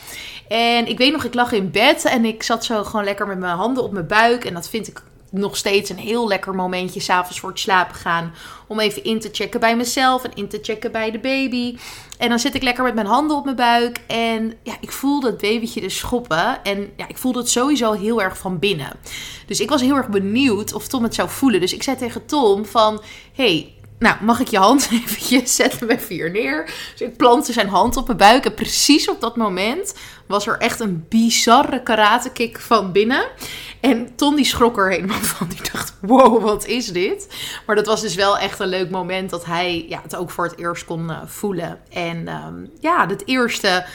En 0.47 0.87
ik 0.87 0.97
weet 0.97 1.11
nog, 1.11 1.23
ik 1.23 1.33
lag 1.33 1.51
in 1.51 1.71
bed 1.71 2.05
en 2.05 2.25
ik 2.25 2.43
zat 2.43 2.65
zo 2.65 2.83
gewoon 2.83 3.05
lekker 3.05 3.27
met 3.27 3.39
mijn 3.39 3.57
handen 3.57 3.83
op 3.83 3.91
mijn 3.91 4.07
buik. 4.07 4.45
En 4.45 4.53
dat 4.53 4.69
vind 4.69 4.87
ik 4.87 5.01
nog 5.37 5.57
steeds 5.57 5.89
een 5.89 5.97
heel 5.97 6.27
lekker 6.27 6.55
momentje 6.55 6.99
s'avonds 6.99 7.39
voor 7.39 7.49
het 7.49 7.59
slapen 7.59 7.95
gaan. 7.95 8.33
Om 8.67 8.79
even 8.79 9.03
in 9.03 9.19
te 9.19 9.29
checken 9.31 9.59
bij 9.59 9.75
mezelf 9.75 10.23
en 10.23 10.33
in 10.33 10.47
te 10.47 10.59
checken 10.61 10.91
bij 10.91 11.11
de 11.11 11.19
baby. 11.19 11.77
En 12.17 12.29
dan 12.29 12.39
zit 12.39 12.55
ik 12.55 12.63
lekker 12.63 12.83
met 12.83 12.95
mijn 12.95 13.07
handen 13.07 13.37
op 13.37 13.43
mijn 13.43 13.55
buik. 13.55 13.99
En 14.07 14.53
ja, 14.63 14.73
ik 14.79 14.91
voelde 14.91 15.27
het 15.27 15.41
babytje 15.41 15.81
dus 15.81 15.97
schoppen. 15.97 16.63
En 16.63 16.91
ja, 16.97 17.07
ik 17.07 17.17
voelde 17.17 17.39
het 17.39 17.49
sowieso 17.49 17.91
heel 17.91 18.21
erg 18.21 18.37
van 18.37 18.59
binnen. 18.59 18.91
Dus 19.45 19.59
ik 19.59 19.69
was 19.69 19.81
heel 19.81 19.95
erg 19.95 20.09
benieuwd 20.09 20.73
of 20.73 20.87
Tom 20.87 21.03
het 21.03 21.15
zou 21.15 21.29
voelen. 21.29 21.59
Dus 21.59 21.73
ik 21.73 21.83
zei 21.83 21.97
tegen 21.97 22.25
Tom 22.25 22.65
van... 22.65 23.01
Hey, 23.33 23.74
nou, 23.99 24.15
mag 24.21 24.39
ik 24.39 24.47
je 24.47 24.57
hand 24.57 24.89
eventjes 25.03 25.55
zetten 25.55 25.87
bij 25.87 25.99
vier 25.99 26.31
neer? 26.31 26.65
Dus 26.91 27.07
ik 27.07 27.17
plantte 27.17 27.53
zijn 27.53 27.67
hand 27.67 27.97
op 27.97 28.05
mijn 28.05 28.17
buik. 28.17 28.45
En 28.45 28.53
precies 28.53 29.09
op 29.09 29.21
dat 29.21 29.35
moment 29.35 29.95
was 30.27 30.47
er 30.47 30.57
echt 30.57 30.79
een 30.79 31.05
bizarre 31.09 31.83
karatekick 31.83 32.59
van 32.59 32.91
binnen. 32.91 33.27
En 33.79 34.15
Ton 34.15 34.35
die 34.35 34.45
schrok 34.45 34.77
er 34.77 34.89
helemaal 34.89 35.19
van. 35.35 35.47
Die 35.47 35.71
dacht, 35.71 35.93
wow, 36.01 36.43
wat 36.43 36.65
is 36.65 36.87
dit? 36.87 37.27
Maar 37.65 37.75
dat 37.75 37.85
was 37.85 38.01
dus 38.01 38.15
wel 38.15 38.37
echt 38.37 38.59
een 38.59 38.67
leuk 38.67 38.89
moment 38.89 39.29
dat 39.29 39.45
hij 39.45 39.85
ja, 39.89 39.99
het 40.03 40.15
ook 40.15 40.31
voor 40.31 40.45
het 40.45 40.57
eerst 40.57 40.85
kon 40.85 41.09
uh, 41.09 41.17
voelen. 41.25 41.79
En 41.89 42.27
um, 42.27 42.71
ja, 42.79 43.07
het 43.07 43.27
eerste 43.27 43.85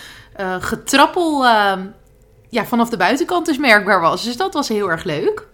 uh, 0.41 0.57
getrappel 0.59 1.45
uh, 1.45 1.73
ja, 2.49 2.65
vanaf 2.65 2.89
de 2.89 2.97
buitenkant 2.97 3.47
dus 3.47 3.59
merkbaar 3.59 4.01
was. 4.01 4.25
Dus 4.25 4.37
dat 4.37 4.55
was 4.55 4.69
heel 4.69 4.91
erg 4.91 5.05
leuk. 5.05 5.49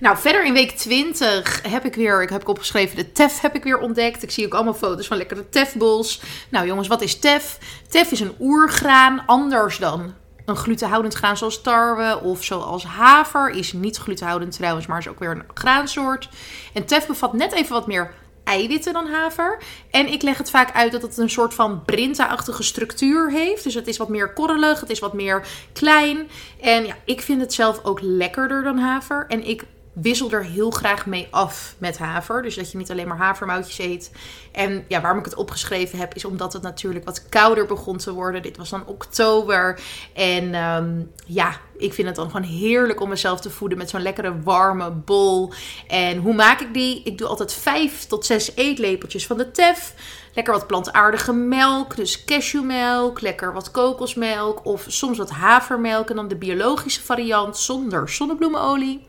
Nou, 0.00 0.16
verder 0.16 0.44
in 0.44 0.52
week 0.52 0.70
20 0.70 1.62
heb 1.70 1.84
ik 1.84 1.94
weer, 1.94 2.22
ik 2.22 2.28
heb 2.28 2.48
opgeschreven, 2.48 2.96
de 2.96 3.12
TEF 3.12 3.40
heb 3.40 3.54
ik 3.54 3.64
weer 3.64 3.78
ontdekt. 3.78 4.22
Ik 4.22 4.30
zie 4.30 4.46
ook 4.46 4.54
allemaal 4.54 4.74
foto's 4.74 5.06
van 5.06 5.16
lekkere 5.16 5.48
tefbols. 5.48 6.20
Nou 6.48 6.66
jongens, 6.66 6.88
wat 6.88 7.02
is 7.02 7.18
tef? 7.18 7.58
Tef 7.88 8.10
is 8.10 8.20
een 8.20 8.34
oergraan, 8.40 9.22
anders 9.26 9.78
dan 9.78 10.14
een 10.44 10.56
glutenhoudend 10.56 11.14
graan 11.14 11.36
zoals 11.36 11.62
tarwe 11.62 12.20
of 12.20 12.44
zoals 12.44 12.84
haver. 12.84 13.50
Is 13.50 13.72
niet 13.72 13.96
glutenhoudend 13.96 14.52
trouwens, 14.52 14.86
maar 14.86 14.98
is 14.98 15.08
ook 15.08 15.18
weer 15.18 15.30
een 15.30 15.44
graansoort. 15.54 16.28
En 16.72 16.86
tef 16.86 17.06
bevat 17.06 17.32
net 17.32 17.52
even 17.52 17.72
wat 17.72 17.86
meer 17.86 18.14
eiwitten 18.52 18.92
dan 18.92 19.06
haver. 19.06 19.62
En 19.90 20.12
ik 20.12 20.22
leg 20.22 20.38
het 20.38 20.50
vaak 20.50 20.74
uit 20.74 20.92
dat 20.92 21.02
het 21.02 21.16
een 21.16 21.30
soort 21.30 21.54
van 21.54 21.82
brinta-achtige 21.84 22.62
structuur 22.62 23.30
heeft. 23.30 23.64
Dus 23.64 23.74
het 23.74 23.86
is 23.86 23.96
wat 23.96 24.08
meer 24.08 24.32
korrelig, 24.32 24.80
het 24.80 24.90
is 24.90 24.98
wat 24.98 25.12
meer 25.12 25.46
klein. 25.72 26.28
En 26.60 26.86
ja, 26.86 26.96
ik 27.04 27.20
vind 27.20 27.40
het 27.40 27.54
zelf 27.54 27.84
ook 27.84 27.98
lekkerder 28.02 28.62
dan 28.62 28.78
haver. 28.78 29.26
En 29.28 29.48
ik 29.48 29.64
wissel 29.92 30.30
er 30.30 30.44
heel 30.44 30.70
graag 30.70 31.06
mee 31.06 31.28
af 31.30 31.74
met 31.78 31.98
haver. 31.98 32.42
Dus 32.42 32.54
dat 32.54 32.72
je 32.72 32.78
niet 32.78 32.90
alleen 32.90 33.08
maar 33.08 33.16
havermoutjes 33.16 33.78
eet. 33.78 34.12
En 34.52 34.84
ja, 34.88 35.00
waarom 35.00 35.18
ik 35.18 35.24
het 35.24 35.34
opgeschreven 35.34 35.98
heb, 35.98 36.14
is 36.14 36.24
omdat 36.24 36.52
het 36.52 36.62
natuurlijk 36.62 37.04
wat 37.04 37.28
kouder 37.28 37.66
begon 37.66 37.96
te 37.96 38.12
worden. 38.12 38.42
Dit 38.42 38.56
was 38.56 38.70
dan 38.70 38.86
oktober. 38.86 39.80
En 40.14 40.54
ehm, 40.54 41.00
ja, 41.26 41.56
ik 41.76 41.94
vind 41.94 42.06
het 42.06 42.16
dan 42.16 42.30
gewoon 42.30 42.46
heerlijk 42.46 43.00
om 43.00 43.08
mezelf 43.08 43.40
te 43.40 43.50
voeden 43.50 43.78
met 43.78 43.90
zo'n 43.90 44.02
lekkere 44.02 44.40
warme 44.42 44.90
bol. 44.90 45.52
En 45.88 46.18
hoe 46.18 46.34
maak 46.34 46.60
ik 46.60 46.74
die? 46.74 47.02
Ik 47.04 47.18
doe 47.18 47.28
altijd 47.28 47.52
5 47.52 48.04
tot 48.04 48.26
6 48.26 48.56
eetlepeltjes 48.56 49.26
van 49.26 49.36
de 49.36 49.50
tef. 49.50 49.94
Lekker 50.34 50.52
wat 50.52 50.66
plantaardige 50.66 51.32
melk, 51.32 51.96
dus 51.96 52.24
cashewmelk. 52.24 53.20
Lekker 53.20 53.52
wat 53.52 53.70
kokosmelk 53.70 54.64
of 54.64 54.84
soms 54.88 55.18
wat 55.18 55.30
havermelk. 55.30 56.10
En 56.10 56.16
dan 56.16 56.28
de 56.28 56.36
biologische 56.36 57.02
variant 57.02 57.58
zonder 57.58 58.08
zonnebloemenolie. 58.08 59.06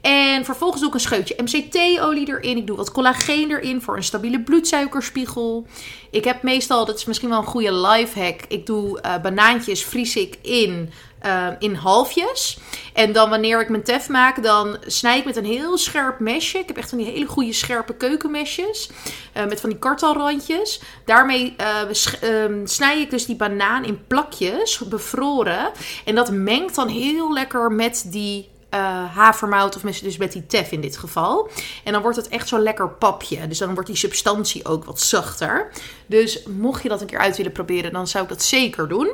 En 0.00 0.44
vervolgens 0.44 0.80
doe 0.80 0.88
ik 0.88 0.94
een 0.94 1.00
scheutje 1.00 1.42
MCT-olie 1.42 2.28
erin. 2.28 2.56
Ik 2.56 2.66
doe 2.66 2.76
wat 2.76 2.92
collageen 2.92 3.50
erin 3.50 3.82
voor 3.82 3.96
een 3.96 4.04
stabiele 4.04 4.40
bloedsuikerspiegel. 4.40 5.66
Ik 6.10 6.24
heb 6.24 6.42
meestal, 6.42 6.84
dat 6.84 6.96
is 6.96 7.04
misschien 7.04 7.28
wel 7.28 7.38
een 7.38 7.44
goede 7.44 7.74
lifehack. 7.74 8.40
Ik 8.48 8.66
doe 8.66 9.00
uh, 9.02 9.20
banaantjes, 9.22 9.84
vries 9.84 10.16
ik 10.16 10.38
in, 10.42 10.92
uh, 11.26 11.46
in 11.58 11.74
halfjes. 11.74 12.58
En 12.92 13.12
dan 13.12 13.30
wanneer 13.30 13.60
ik 13.60 13.68
mijn 13.68 13.82
tef 13.82 14.08
maak, 14.08 14.42
dan 14.42 14.76
snij 14.86 15.18
ik 15.18 15.24
met 15.24 15.36
een 15.36 15.44
heel 15.44 15.78
scherp 15.78 16.20
mesje. 16.20 16.58
Ik 16.58 16.68
heb 16.68 16.76
echt 16.76 16.88
van 16.88 16.98
die 16.98 17.06
hele 17.06 17.26
goede 17.26 17.52
scherpe 17.52 17.94
keukenmesjes. 17.94 18.90
Uh, 19.36 19.46
met 19.46 19.60
van 19.60 19.70
die 19.70 19.78
kartalrandjes. 19.78 20.80
Daarmee 21.04 21.54
ehm, 21.56 22.66
snij 22.66 23.00
ik 23.00 23.10
dus 23.10 23.26
die 23.26 23.36
banaan 23.36 23.84
in 23.84 24.06
plakjes, 24.06 24.78
bevroren. 24.78 25.70
En 26.04 26.14
dat 26.14 26.30
mengt 26.30 26.74
dan 26.74 26.88
heel 26.88 27.32
lekker 27.32 27.72
met 27.72 28.04
die 28.06 28.48
uh, 28.74 29.14
havermout 29.14 29.76
of 29.76 29.82
dus 29.82 30.16
met 30.16 30.32
die 30.32 30.46
tef 30.46 30.72
in 30.72 30.80
dit 30.80 30.96
geval. 30.96 31.50
En 31.84 31.92
dan 31.92 32.02
wordt 32.02 32.16
het 32.16 32.28
echt 32.28 32.48
zo'n 32.48 32.62
lekker 32.62 32.88
papje. 32.88 33.48
Dus 33.48 33.58
dan 33.58 33.74
wordt 33.74 33.88
die 33.88 33.96
substantie 33.96 34.64
ook 34.64 34.84
wat 34.84 35.00
zachter. 35.00 35.70
Dus 36.06 36.42
mocht 36.46 36.82
je 36.82 36.88
dat 36.88 37.00
een 37.00 37.06
keer 37.06 37.18
uit 37.18 37.36
willen 37.36 37.52
proberen, 37.52 37.92
dan 37.92 38.06
zou 38.06 38.22
ik 38.24 38.30
dat 38.30 38.42
zeker 38.42 38.88
doen. 38.88 39.10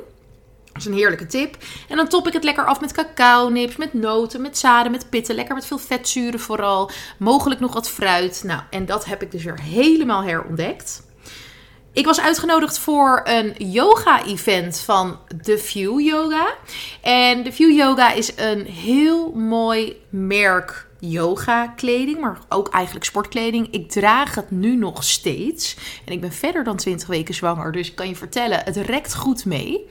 Dat 0.74 0.82
is 0.82 0.88
een 0.88 0.98
heerlijke 0.98 1.26
tip. 1.26 1.56
En 1.88 1.96
dan 1.96 2.08
top 2.08 2.26
ik 2.26 2.32
het 2.32 2.44
lekker 2.44 2.66
af 2.66 2.80
met 2.80 2.92
cacao 2.92 3.48
nips, 3.48 3.76
met 3.76 3.92
noten, 3.92 4.40
met 4.40 4.58
zaden, 4.58 4.92
met 4.92 5.10
pitten. 5.10 5.34
Lekker 5.34 5.54
met 5.54 5.66
veel 5.66 5.78
vetzuren 5.78 6.40
vooral. 6.40 6.90
Mogelijk 7.18 7.60
nog 7.60 7.72
wat 7.72 7.88
fruit. 7.88 8.42
Nou, 8.44 8.60
en 8.70 8.86
dat 8.86 9.04
heb 9.04 9.22
ik 9.22 9.30
dus 9.30 9.44
weer 9.44 9.60
helemaal 9.60 10.22
herontdekt. 10.22 11.02
Ik 11.94 12.04
was 12.04 12.20
uitgenodigd 12.20 12.78
voor 12.78 13.20
een 13.24 13.54
yoga-event 13.58 14.80
van 14.80 15.18
The 15.42 15.58
View 15.58 16.00
Yoga. 16.00 16.54
En 17.00 17.42
The 17.42 17.52
View 17.52 17.76
Yoga 17.76 18.12
is 18.12 18.32
een 18.36 18.66
heel 18.66 19.32
mooi 19.32 19.96
merk 20.08 20.86
yoga 21.10 21.66
kleding, 21.66 22.20
maar 22.20 22.38
ook 22.48 22.68
eigenlijk 22.68 23.04
sportkleding. 23.04 23.68
Ik 23.70 23.90
draag 23.90 24.34
het 24.34 24.50
nu 24.50 24.76
nog 24.76 25.04
steeds. 25.04 25.76
En 26.04 26.12
ik 26.12 26.20
ben 26.20 26.32
verder 26.32 26.64
dan 26.64 26.76
20 26.76 27.08
weken 27.08 27.34
zwanger, 27.34 27.72
dus 27.72 27.88
ik 27.88 27.94
kan 27.94 28.08
je 28.08 28.16
vertellen, 28.16 28.64
het 28.64 28.76
rekt 28.76 29.14
goed 29.14 29.44
mee. 29.44 29.86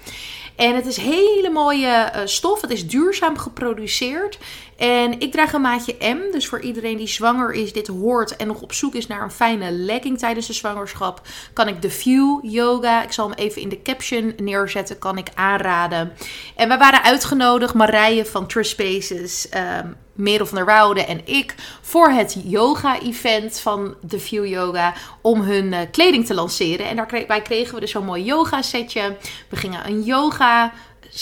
En 0.56 0.76
het 0.76 0.86
is 0.86 0.98
hele 0.98 1.50
mooie 1.50 2.12
uh, 2.16 2.22
stof. 2.26 2.62
Het 2.62 2.70
is 2.70 2.88
duurzaam 2.88 3.38
geproduceerd. 3.38 4.38
En 4.78 5.20
ik 5.20 5.32
draag 5.32 5.54
een 5.54 5.62
maatje 5.62 5.96
M. 6.00 6.32
Dus 6.32 6.48
voor 6.48 6.62
iedereen 6.62 6.98
die 6.98 7.08
zwanger 7.08 7.52
is, 7.52 7.74
dit 7.74 7.88
hoort 7.88 8.36
en 8.36 8.48
nog 8.48 8.62
op 8.62 8.74
zoek 8.74 8.96
is 8.96 9.08
naar 9.08 9.22
een 9.22 9.32
fijne 9.32 9.72
legging 9.72 10.18
tijdens 10.18 10.48
de 10.48 10.54
zwangerschap, 10.54 11.22
kan 11.54 11.68
ik 11.68 11.82
de 11.82 11.90
View 11.90 12.40
Yoga, 12.42 13.04
ik 13.04 13.12
zal 13.12 13.30
hem 13.30 13.38
even 13.38 13.62
in 13.62 13.70
de 13.70 13.82
caption 13.82 14.34
neerzetten, 14.38 15.00
kan 15.00 15.18
ik 15.18 15.28
aanraden. 15.36 16.14
En 16.56 16.70
we 16.70 16.78
waren 16.78 17.04
uitgenodigd, 17.04 17.74
Marije 17.74 18.26
van 18.26 18.48
Trust 18.48 18.72
Spaces, 18.72 19.48
um, 19.82 19.96
Merel 20.14 20.46
van 20.46 20.56
der 20.58 20.66
Woude 20.66 21.06
en 21.06 21.22
ik 21.26 21.56
voor 21.82 22.10
het 22.10 22.38
yoga-event 22.44 23.60
van 23.60 23.96
The 24.08 24.20
View 24.20 24.46
Yoga 24.46 24.94
om 25.22 25.42
hun 25.42 25.66
uh, 25.66 25.80
kleding 25.92 26.26
te 26.26 26.34
lanceren. 26.34 26.88
En 26.88 26.96
daarbij 26.96 27.42
kregen 27.42 27.74
we 27.74 27.80
dus 27.80 27.92
zo'n 27.92 28.06
mooi 28.06 28.24
yoga-setje. 28.24 29.18
We 29.50 29.56
gingen 29.56 29.88
een 29.88 30.04
yoga 30.04 30.74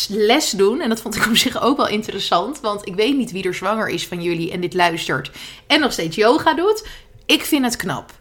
les 0.08 0.50
doen. 0.50 0.82
En 0.82 0.90
dat 0.90 1.02
vond 1.02 1.16
ik 1.16 1.26
op 1.26 1.38
zich 1.38 1.62
ook 1.62 1.78
wel 1.78 1.88
interessant. 1.88 2.60
Want 2.60 2.88
ik 2.88 2.96
weet 2.96 3.18
niet 3.18 3.32
wie 3.32 3.44
er 3.44 3.54
zwanger 3.54 3.90
is 3.90 4.08
van 4.08 4.22
jullie 4.22 4.52
en 4.52 4.62
dit 4.62 4.74
luistert. 4.74 5.32
En 5.68 5.80
nog 5.80 5.92
steeds 5.92 6.16
yoga 6.16 6.54
doet. 6.54 6.88
Ik 7.26 7.42
vind 7.42 7.66
het 7.66 7.76
knap. 7.76 8.12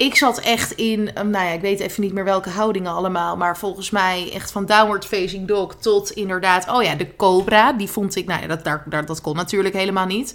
Ik 0.00 0.16
zat 0.16 0.38
echt 0.38 0.72
in, 0.72 1.10
nou 1.14 1.30
ja, 1.30 1.50
ik 1.50 1.60
weet 1.60 1.80
even 1.80 2.02
niet 2.02 2.12
meer 2.12 2.24
welke 2.24 2.50
houdingen 2.50 2.92
allemaal. 2.92 3.36
Maar 3.36 3.58
volgens 3.58 3.90
mij 3.90 4.30
echt 4.32 4.50
van 4.50 4.66
downward 4.66 5.06
facing 5.06 5.48
dog 5.48 5.74
tot 5.74 6.10
inderdaad, 6.10 6.68
oh 6.68 6.82
ja, 6.82 6.94
de 6.94 7.16
cobra. 7.16 7.72
Die 7.72 7.90
vond 7.90 8.16
ik, 8.16 8.26
nou 8.26 8.40
ja, 8.40 8.56
dat, 8.56 9.06
dat 9.06 9.20
kon 9.20 9.36
natuurlijk 9.36 9.74
helemaal 9.74 10.06
niet. 10.06 10.34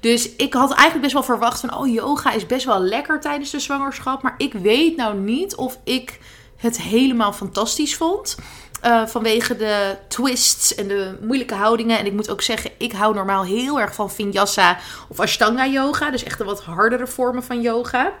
Dus 0.00 0.36
ik 0.36 0.54
had 0.54 0.70
eigenlijk 0.70 1.00
best 1.00 1.12
wel 1.12 1.22
verwacht 1.22 1.60
van, 1.60 1.76
oh 1.76 1.92
yoga 1.92 2.32
is 2.32 2.46
best 2.46 2.64
wel 2.64 2.80
lekker 2.80 3.20
tijdens 3.20 3.50
de 3.50 3.60
zwangerschap. 3.60 4.22
Maar 4.22 4.34
ik 4.38 4.52
weet 4.52 4.96
nou 4.96 5.16
niet 5.16 5.54
of 5.54 5.78
ik 5.84 6.18
het 6.56 6.82
helemaal 6.82 7.32
fantastisch 7.32 7.96
vond. 7.96 8.36
Uh, 8.84 9.06
vanwege 9.06 9.56
de 9.56 9.96
twists 10.08 10.74
en 10.74 10.88
de 10.88 11.18
moeilijke 11.20 11.54
houdingen. 11.54 11.98
En 11.98 12.06
ik 12.06 12.12
moet 12.12 12.30
ook 12.30 12.42
zeggen, 12.42 12.70
ik 12.78 12.92
hou 12.92 13.14
normaal 13.14 13.44
heel 13.44 13.80
erg 13.80 13.94
van 13.94 14.10
vinyasa 14.10 14.78
of 15.08 15.20
ashtanga 15.20 15.66
yoga. 15.66 16.10
Dus 16.10 16.24
echt 16.24 16.38
de 16.38 16.44
wat 16.44 16.62
hardere 16.62 17.06
vormen 17.06 17.44
van 17.44 17.60
yoga. 17.60 18.12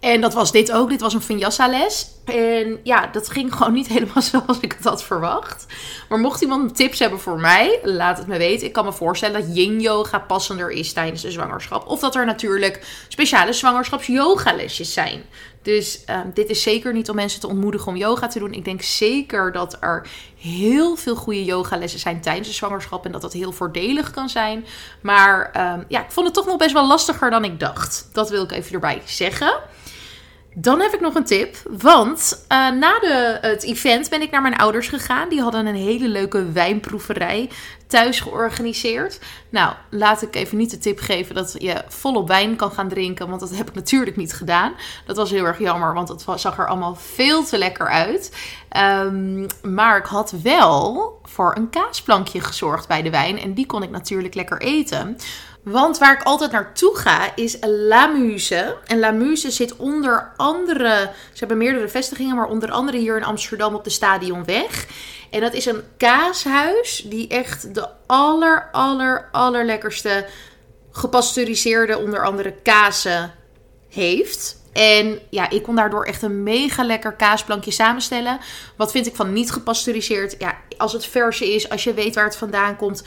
En 0.00 0.20
dat 0.20 0.34
was 0.34 0.52
dit 0.52 0.72
ook. 0.72 0.88
Dit 0.88 1.00
was 1.00 1.14
een 1.14 1.22
vinyasa 1.22 1.68
les. 1.68 2.06
En 2.24 2.80
ja, 2.82 3.06
dat 3.06 3.30
ging 3.30 3.52
gewoon 3.56 3.72
niet 3.72 3.86
helemaal 3.86 4.22
zoals 4.22 4.60
ik 4.60 4.72
het 4.72 4.84
had 4.84 5.04
verwacht. 5.04 5.66
Maar 6.08 6.18
mocht 6.18 6.40
iemand 6.40 6.76
tips 6.76 6.98
hebben 6.98 7.20
voor 7.20 7.40
mij, 7.40 7.80
laat 7.82 8.18
het 8.18 8.26
me 8.26 8.38
weten. 8.38 8.66
Ik 8.66 8.72
kan 8.72 8.84
me 8.84 8.92
voorstellen 8.92 9.40
dat 9.40 9.56
yin 9.56 9.80
yoga 9.80 10.18
passender 10.18 10.70
is 10.70 10.92
tijdens 10.92 11.22
de 11.22 11.30
zwangerschap. 11.30 11.86
Of 11.86 12.00
dat 12.00 12.14
er 12.14 12.26
natuurlijk 12.26 13.04
speciale 13.08 13.52
zwangerschaps 13.52 14.08
zijn. 14.80 15.24
Dus 15.62 16.00
uh, 16.10 16.20
dit 16.34 16.48
is 16.48 16.62
zeker 16.62 16.92
niet 16.92 17.08
om 17.08 17.16
mensen 17.16 17.40
te 17.40 17.48
ontmoedigen 17.48 17.88
om 17.88 17.96
yoga 17.96 18.26
te 18.26 18.38
doen. 18.38 18.52
Ik 18.52 18.64
denk 18.64 18.82
zeker 18.82 19.52
dat 19.52 19.76
er 19.80 20.06
heel 20.36 20.96
veel 20.96 21.16
goede 21.16 21.44
yogalessen 21.44 22.00
zijn 22.00 22.20
tijdens 22.20 22.48
de 22.48 22.54
zwangerschap. 22.54 23.04
En 23.04 23.12
dat 23.12 23.20
dat 23.20 23.32
heel 23.32 23.52
voordelig 23.52 24.10
kan 24.10 24.28
zijn. 24.28 24.64
Maar 25.00 25.50
uh, 25.56 25.72
ja, 25.88 26.04
ik 26.04 26.10
vond 26.10 26.26
het 26.26 26.34
toch 26.34 26.46
nog 26.46 26.56
best 26.56 26.72
wel 26.72 26.86
lastiger 26.86 27.30
dan 27.30 27.44
ik 27.44 27.60
dacht. 27.60 28.08
Dat 28.12 28.30
wil 28.30 28.42
ik 28.42 28.52
even 28.52 28.72
erbij 28.72 29.02
zeggen. 29.04 29.60
Dan 30.54 30.80
heb 30.80 30.92
ik 30.92 31.00
nog 31.00 31.14
een 31.14 31.24
tip. 31.24 31.56
Want 31.64 32.44
uh, 32.52 32.70
na 32.70 32.98
de, 32.98 33.38
het 33.40 33.62
event 33.62 34.10
ben 34.10 34.22
ik 34.22 34.30
naar 34.30 34.42
mijn 34.42 34.56
ouders 34.56 34.88
gegaan. 34.88 35.28
Die 35.28 35.40
hadden 35.40 35.66
een 35.66 35.74
hele 35.74 36.08
leuke 36.08 36.52
wijnproeverij 36.52 37.50
thuis 37.86 38.20
georganiseerd. 38.20 39.18
Nou, 39.48 39.74
laat 39.90 40.22
ik 40.22 40.34
even 40.34 40.56
niet 40.56 40.70
de 40.70 40.78
tip 40.78 41.00
geven 41.00 41.34
dat 41.34 41.54
je 41.58 41.84
volop 41.88 42.28
wijn 42.28 42.56
kan 42.56 42.72
gaan 42.72 42.88
drinken. 42.88 43.28
Want 43.28 43.40
dat 43.40 43.56
heb 43.56 43.68
ik 43.68 43.74
natuurlijk 43.74 44.16
niet 44.16 44.32
gedaan. 44.32 44.72
Dat 45.06 45.16
was 45.16 45.30
heel 45.30 45.44
erg 45.44 45.58
jammer, 45.58 45.94
want 45.94 46.08
het 46.08 46.24
zag 46.36 46.58
er 46.58 46.68
allemaal 46.68 46.94
veel 46.94 47.44
te 47.44 47.58
lekker 47.58 47.88
uit. 47.88 48.36
Um, 49.04 49.46
maar 49.62 49.96
ik 49.96 50.06
had 50.06 50.34
wel 50.42 51.18
voor 51.22 51.56
een 51.56 51.70
kaasplankje 51.70 52.40
gezorgd 52.40 52.88
bij 52.88 53.02
de 53.02 53.10
wijn. 53.10 53.38
En 53.38 53.54
die 53.54 53.66
kon 53.66 53.82
ik 53.82 53.90
natuurlijk 53.90 54.34
lekker 54.34 54.60
eten. 54.60 55.16
Want 55.62 55.98
waar 55.98 56.12
ik 56.12 56.22
altijd 56.22 56.50
naartoe 56.50 56.96
ga 56.96 57.36
is 57.36 57.56
La 57.60 58.06
Muse. 58.06 58.76
En 58.86 58.98
La 58.98 59.10
Muse 59.10 59.50
zit 59.50 59.76
onder 59.76 60.32
andere, 60.36 61.10
ze 61.32 61.38
hebben 61.38 61.58
meerdere 61.58 61.88
vestigingen, 61.88 62.36
maar 62.36 62.48
onder 62.48 62.70
andere 62.70 62.98
hier 62.98 63.16
in 63.16 63.24
Amsterdam 63.24 63.74
op 63.74 63.84
de 63.84 63.90
Stadionweg. 63.90 64.86
En 65.30 65.40
dat 65.40 65.54
is 65.54 65.66
een 65.66 65.82
kaashuis 65.96 67.04
die 67.06 67.28
echt 67.28 67.74
de 67.74 67.88
aller, 68.06 68.68
aller, 68.72 69.28
allerlekkerste 69.32 70.26
gepasteuriseerde 70.90 71.98
onder 71.98 72.24
andere 72.24 72.54
kazen 72.62 73.34
heeft. 73.88 74.58
En 74.72 75.18
ja, 75.30 75.50
ik 75.50 75.62
kon 75.62 75.76
daardoor 75.76 76.04
echt 76.04 76.22
een 76.22 76.42
mega 76.42 76.84
lekker 76.84 77.12
kaasplankje 77.12 77.70
samenstellen. 77.70 78.38
Wat 78.76 78.90
vind 78.90 79.06
ik 79.06 79.14
van 79.14 79.32
niet 79.32 79.50
gepasteuriseerd? 79.50 80.34
Ja, 80.38 80.58
als 80.76 80.92
het 80.92 81.06
verse 81.06 81.54
is, 81.54 81.68
als 81.68 81.84
je 81.84 81.94
weet 81.94 82.14
waar 82.14 82.24
het 82.24 82.36
vandaan 82.36 82.76
komt 82.76 83.04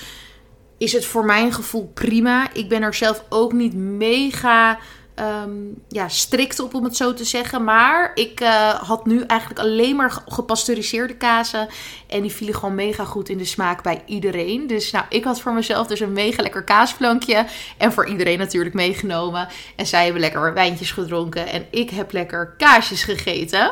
is 0.83 0.93
het 0.93 1.05
voor 1.05 1.25
mijn 1.25 1.53
gevoel 1.53 1.91
prima. 1.93 2.53
Ik 2.53 2.69
ben 2.69 2.81
er 2.81 2.93
zelf 2.93 3.23
ook 3.29 3.53
niet 3.53 3.73
mega 3.73 4.79
um, 5.19 5.81
ja, 5.87 6.07
strikt 6.07 6.59
op, 6.59 6.73
om 6.73 6.83
het 6.83 6.95
zo 6.95 7.13
te 7.13 7.23
zeggen. 7.23 7.63
Maar 7.63 8.11
ik 8.13 8.41
uh, 8.41 8.69
had 8.69 9.05
nu 9.05 9.21
eigenlijk 9.21 9.59
alleen 9.59 9.95
maar 9.95 10.21
gepasteuriseerde 10.27 11.15
kazen. 11.15 11.67
En 12.07 12.21
die 12.21 12.31
vielen 12.31 12.55
gewoon 12.55 12.75
mega 12.75 13.03
goed 13.03 13.29
in 13.29 13.37
de 13.37 13.45
smaak 13.45 13.83
bij 13.83 14.01
iedereen. 14.05 14.67
Dus 14.67 14.91
nou, 14.91 15.05
ik 15.09 15.23
had 15.23 15.41
voor 15.41 15.53
mezelf 15.53 15.87
dus 15.87 15.99
een 15.99 16.13
mega 16.13 16.41
lekker 16.41 16.63
kaasplankje. 16.63 17.45
En 17.77 17.93
voor 17.93 18.07
iedereen 18.07 18.37
natuurlijk 18.37 18.75
meegenomen. 18.75 19.47
En 19.75 19.85
zij 19.85 20.03
hebben 20.03 20.21
lekker 20.21 20.53
wijntjes 20.53 20.91
gedronken. 20.91 21.47
En 21.47 21.65
ik 21.69 21.89
heb 21.89 22.11
lekker 22.11 22.53
kaasjes 22.57 23.03
gegeten. 23.03 23.71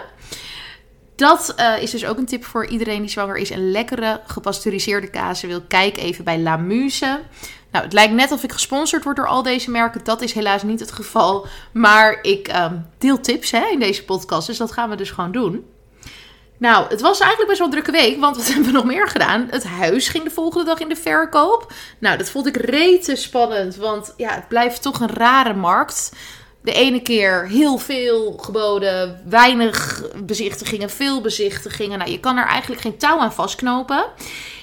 Dat 1.22 1.54
uh, 1.60 1.82
is 1.82 1.92
dus 1.92 2.06
ook 2.06 2.18
een 2.18 2.26
tip 2.26 2.46
voor 2.46 2.66
iedereen 2.66 3.02
die 3.02 3.10
zwanger 3.10 3.38
is 3.38 3.50
en 3.50 3.72
lekkere 3.72 4.22
gepasteuriseerde 4.28 5.10
kazen 5.10 5.48
wil. 5.48 5.62
Kijk 5.62 5.98
even 5.98 6.24
bij 6.24 6.40
La 6.40 6.58
Muse. 6.58 7.20
Nou, 7.72 7.84
het 7.84 7.94
lijkt 7.94 8.14
net 8.14 8.32
of 8.32 8.44
ik 8.44 8.52
gesponsord 8.52 9.04
word 9.04 9.16
door 9.16 9.28
al 9.28 9.44
deze 9.44 9.72
merken. 9.72 10.04
Dat 10.04 10.22
is 10.22 10.34
helaas 10.34 10.64
niet 10.64 10.80
het 10.80 10.92
geval. 10.92 11.48
Maar 11.72 12.20
ik 12.22 12.56
um, 12.56 12.86
deel 12.98 13.20
tips 13.20 13.52
hè, 13.52 13.66
in 13.72 13.80
deze 13.80 14.06
podcast, 14.06 14.48
dus 14.48 14.58
dat 14.58 14.72
gaan 14.72 14.90
we 14.90 14.96
dus 14.96 15.12
gewoon 15.12 15.32
doen. 15.32 15.66
Nou, 16.58 16.90
het 16.90 17.02
was 17.02 17.20
eigenlijk 17.20 17.50
best 17.50 17.60
wel 17.60 17.68
een 17.68 17.74
drukke 17.74 17.92
week, 17.92 18.20
want 18.20 18.38
wat 18.38 18.48
hebben 18.54 18.66
we 18.66 18.72
nog 18.72 18.86
meer 18.86 19.08
gedaan? 19.08 19.48
Het 19.50 19.64
huis 19.64 20.08
ging 20.08 20.24
de 20.24 20.30
volgende 20.30 20.66
dag 20.66 20.80
in 20.80 20.90
de 20.90 20.96
verkoop. 20.96 21.74
Nou, 22.00 22.18
dat 22.18 22.30
vond 22.30 22.48
ik 22.48 22.56
rete 22.58 23.16
spannend, 23.16 23.76
want 23.76 24.14
ja, 24.18 24.34
het 24.34 24.48
blijft 24.48 24.82
toch 24.82 25.00
een 25.00 25.14
rare 25.14 25.54
markt. 25.54 26.12
De 26.64 26.74
ene 26.74 27.02
keer 27.02 27.48
heel 27.48 27.78
veel 27.78 28.38
geboden, 28.38 29.22
weinig 29.26 30.04
bezichtigingen, 30.24 30.90
veel 30.90 31.22
bezichtigingen. 31.22 31.98
Nou, 31.98 32.12
je 32.12 32.20
kan 32.20 32.38
er 32.38 32.46
eigenlijk 32.46 32.82
geen 32.82 32.98
touw 32.98 33.20
aan 33.20 33.34
vastknopen. 33.34 34.06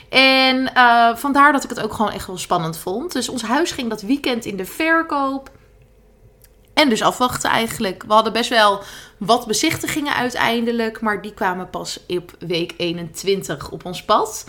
En 0.09 0.71
uh, 0.75 1.17
vandaar 1.17 1.53
dat 1.53 1.65
ik 1.65 1.71
het 1.71 1.81
ook 1.81 1.93
gewoon 1.93 2.13
echt 2.13 2.27
wel 2.27 2.39
spannend 2.39 2.79
vond. 2.79 3.13
Dus 3.13 3.29
ons 3.29 3.43
huis 3.43 3.71
ging 3.71 3.89
dat 3.89 4.03
weekend 4.03 4.45
in 4.45 4.57
de 4.57 4.65
verkoop. 4.65 5.51
En 6.75 6.89
dus 6.89 7.03
afwachten 7.03 7.51
eigenlijk. 7.51 8.05
We 8.07 8.13
hadden 8.13 8.33
best 8.33 8.51
wel 8.51 8.83
wat 9.17 9.47
bezichtigingen 9.47 10.15
uiteindelijk. 10.15 11.01
Maar 11.01 11.23
die 11.23 11.35
kwamen 11.35 11.71
pas 11.71 12.01
op 12.09 12.37
week 12.39 12.75
21 12.77 13.71
op 13.71 13.85
ons 13.85 14.05
pad. 14.05 14.47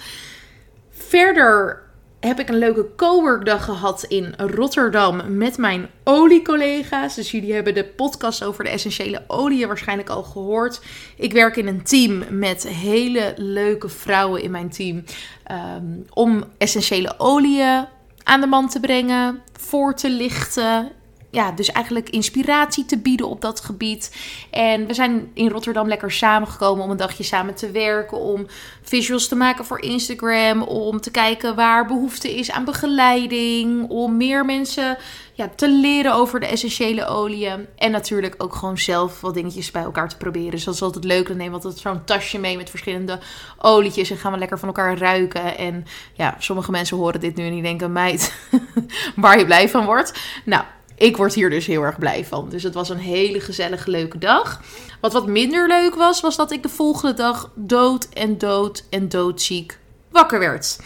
Verder 0.89 1.88
heb 2.19 2.39
ik 2.39 2.49
een 2.49 2.57
leuke 2.57 2.95
coworkdag 2.95 3.65
gehad 3.65 4.03
in 4.03 4.33
Rotterdam 4.37 5.37
met 5.37 5.57
mijn 5.57 5.89
oliecollega's. 6.03 7.15
Dus 7.15 7.31
jullie 7.31 7.53
hebben 7.53 7.73
de 7.73 7.85
podcast 7.85 8.43
over 8.43 8.63
de 8.63 8.69
essentiële 8.69 9.23
oliën 9.27 9.67
waarschijnlijk 9.67 10.09
al 10.09 10.23
gehoord. 10.23 10.81
Ik 11.17 11.33
werk 11.33 11.55
in 11.55 11.67
een 11.67 11.83
team 11.83 12.23
met 12.29 12.67
hele 12.67 13.33
leuke 13.35 13.89
vrouwen 13.89 14.41
in 14.41 14.51
mijn 14.51 14.69
team 14.69 15.03
um, 15.51 16.05
om 16.13 16.43
essentiële 16.57 17.13
oliën 17.17 17.85
aan 18.23 18.41
de 18.41 18.47
man 18.47 18.69
te 18.69 18.79
brengen, 18.79 19.41
voor 19.53 19.95
te 19.95 20.09
lichten 20.09 20.91
ja, 21.31 21.51
dus 21.51 21.71
eigenlijk 21.71 22.09
inspiratie 22.09 22.85
te 22.85 22.97
bieden 22.97 23.29
op 23.29 23.41
dat 23.41 23.59
gebied. 23.59 24.15
En 24.51 24.87
we 24.87 24.93
zijn 24.93 25.31
in 25.33 25.49
Rotterdam 25.49 25.87
lekker 25.87 26.11
samengekomen 26.11 26.83
om 26.83 26.91
een 26.91 26.97
dagje 26.97 27.23
samen 27.23 27.55
te 27.55 27.71
werken. 27.71 28.17
Om 28.17 28.45
visuals 28.81 29.27
te 29.27 29.35
maken 29.35 29.65
voor 29.65 29.81
Instagram. 29.81 30.61
Om 30.61 31.01
te 31.01 31.11
kijken 31.11 31.55
waar 31.55 31.85
behoefte 31.85 32.35
is 32.35 32.51
aan 32.51 32.65
begeleiding. 32.65 33.89
Om 33.89 34.17
meer 34.17 34.45
mensen 34.45 34.97
ja, 35.33 35.49
te 35.55 35.69
leren 35.69 36.13
over 36.13 36.39
de 36.39 36.45
essentiële 36.45 37.05
oliën. 37.05 37.67
En 37.75 37.91
natuurlijk 37.91 38.35
ook 38.37 38.55
gewoon 38.55 38.77
zelf 38.77 39.21
wat 39.21 39.33
dingetjes 39.33 39.71
bij 39.71 39.83
elkaar 39.83 40.09
te 40.09 40.17
proberen. 40.17 40.51
Dus 40.51 40.63
dat 40.63 40.73
is 40.73 40.81
altijd 40.81 41.03
leuk. 41.03 41.27
Dan 41.27 41.37
nemen 41.37 41.59
we 41.59 41.65
altijd 41.65 41.81
zo'n 41.81 42.03
tasje 42.03 42.39
mee 42.39 42.57
met 42.57 42.69
verschillende 42.69 43.19
olietjes. 43.57 44.09
En 44.09 44.17
gaan 44.17 44.31
we 44.31 44.37
lekker 44.37 44.59
van 44.59 44.67
elkaar 44.67 44.97
ruiken. 44.97 45.57
En 45.57 45.85
ja, 46.13 46.35
sommige 46.39 46.71
mensen 46.71 46.97
horen 46.97 47.19
dit 47.19 47.35
nu 47.35 47.45
en 47.45 47.53
die 47.53 47.61
denken: 47.61 47.91
meid, 47.91 48.33
waar 49.15 49.39
je 49.39 49.45
blij 49.45 49.69
van 49.69 49.85
wordt. 49.85 50.19
Nou, 50.45 50.63
ik 50.99 51.17
word 51.17 51.33
hier 51.33 51.49
dus 51.49 51.65
heel 51.65 51.83
erg 51.83 51.99
blij 51.99 52.25
van. 52.25 52.49
Dus 52.49 52.63
het 52.63 52.73
was 52.73 52.89
een 52.89 52.97
hele 52.97 53.39
gezellige, 53.39 53.89
leuke 53.89 54.17
dag. 54.17 54.61
Wat 55.01 55.13
wat 55.13 55.27
minder 55.27 55.67
leuk 55.67 55.95
was, 55.95 56.21
was 56.21 56.35
dat 56.35 56.51
ik 56.51 56.63
de 56.63 56.69
volgende 56.69 57.13
dag 57.13 57.51
dood 57.55 58.09
en 58.13 58.37
dood 58.37 58.83
en 58.89 59.09
doodziek 59.09 59.77
wakker 60.09 60.39
werd. 60.39 60.79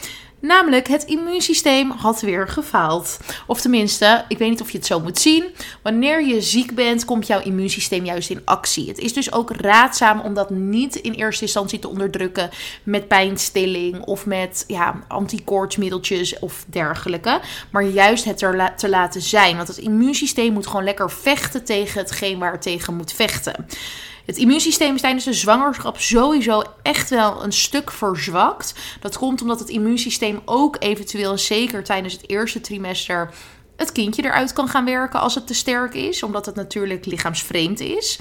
Namelijk, 0.45 0.87
het 0.87 1.03
immuunsysteem 1.03 1.91
had 1.91 2.21
weer 2.21 2.47
gefaald. 2.47 3.19
Of 3.47 3.61
tenminste, 3.61 4.25
ik 4.27 4.37
weet 4.37 4.49
niet 4.49 4.61
of 4.61 4.71
je 4.71 4.77
het 4.77 4.87
zo 4.87 4.99
moet 4.99 5.19
zien. 5.19 5.45
Wanneer 5.81 6.25
je 6.25 6.41
ziek 6.41 6.75
bent, 6.75 7.05
komt 7.05 7.27
jouw 7.27 7.41
immuunsysteem 7.41 8.05
juist 8.05 8.29
in 8.29 8.41
actie. 8.45 8.87
Het 8.87 8.97
is 8.97 9.13
dus 9.13 9.31
ook 9.31 9.51
raadzaam 9.51 10.19
om 10.19 10.33
dat 10.33 10.49
niet 10.49 10.95
in 10.95 11.13
eerste 11.13 11.43
instantie 11.43 11.79
te 11.79 11.87
onderdrukken 11.87 12.49
met 12.83 13.07
pijnstilling 13.07 14.01
of 14.01 14.25
met 14.25 14.63
ja, 14.67 15.03
of 16.39 16.65
dergelijke. 16.67 17.41
Maar 17.71 17.83
juist 17.83 18.25
het 18.25 18.41
er 18.41 18.73
te 18.77 18.89
laten 18.89 19.21
zijn. 19.21 19.55
Want 19.55 19.67
het 19.67 19.77
immuunsysteem 19.77 20.53
moet 20.53 20.67
gewoon 20.67 20.83
lekker 20.83 21.11
vechten 21.11 21.63
tegen 21.63 22.01
hetgeen 22.01 22.39
waar 22.39 22.51
het 22.51 22.61
tegen 22.61 22.95
moet 22.95 23.13
vechten. 23.13 23.65
Het 24.25 24.37
immuunsysteem 24.37 24.95
is 24.95 25.01
tijdens 25.01 25.25
de 25.25 25.33
zwangerschap 25.33 25.99
sowieso 25.99 26.63
echt 26.81 27.09
wel 27.09 27.43
een 27.43 27.51
stuk 27.51 27.91
verzwakt. 27.91 28.73
Dat 28.99 29.17
komt 29.17 29.41
omdat 29.41 29.59
het 29.59 29.69
immuunsysteem 29.69 30.41
ook 30.45 30.75
eventueel, 30.79 31.37
zeker 31.37 31.83
tijdens 31.83 32.13
het 32.13 32.29
eerste 32.29 32.61
trimester, 32.61 33.33
het 33.75 33.91
kindje 33.91 34.23
eruit 34.23 34.53
kan 34.53 34.67
gaan 34.67 34.85
werken 34.85 35.19
als 35.19 35.35
het 35.35 35.47
te 35.47 35.53
sterk 35.53 35.93
is, 35.93 36.23
omdat 36.23 36.45
het 36.45 36.55
natuurlijk 36.55 37.05
lichaamsvreemd 37.05 37.79
is. 37.79 38.19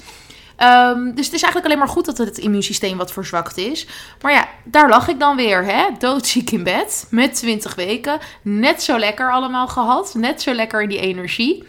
Um, 0.57 1.15
dus 1.15 1.25
het 1.25 1.35
is 1.35 1.41
eigenlijk 1.41 1.65
alleen 1.65 1.77
maar 1.77 1.87
goed 1.87 2.05
dat 2.05 2.17
het 2.17 2.37
immuunsysteem 2.37 2.97
wat 2.97 3.11
verzwakt 3.11 3.57
is. 3.57 3.87
Maar 4.21 4.31
ja, 4.31 4.47
daar 4.63 4.89
lag 4.89 5.07
ik 5.07 5.19
dan 5.19 5.35
weer, 5.35 5.65
hè? 5.65 5.85
doodziek 5.99 6.51
in 6.51 6.63
bed, 6.63 7.07
met 7.09 7.35
20 7.35 7.75
weken. 7.75 8.19
Net 8.41 8.83
zo 8.83 8.97
lekker 8.97 9.31
allemaal 9.31 9.67
gehad, 9.67 10.13
net 10.17 10.41
zo 10.41 10.53
lekker 10.53 10.81
in 10.81 10.89
die 10.89 10.99
energie. 10.99 11.63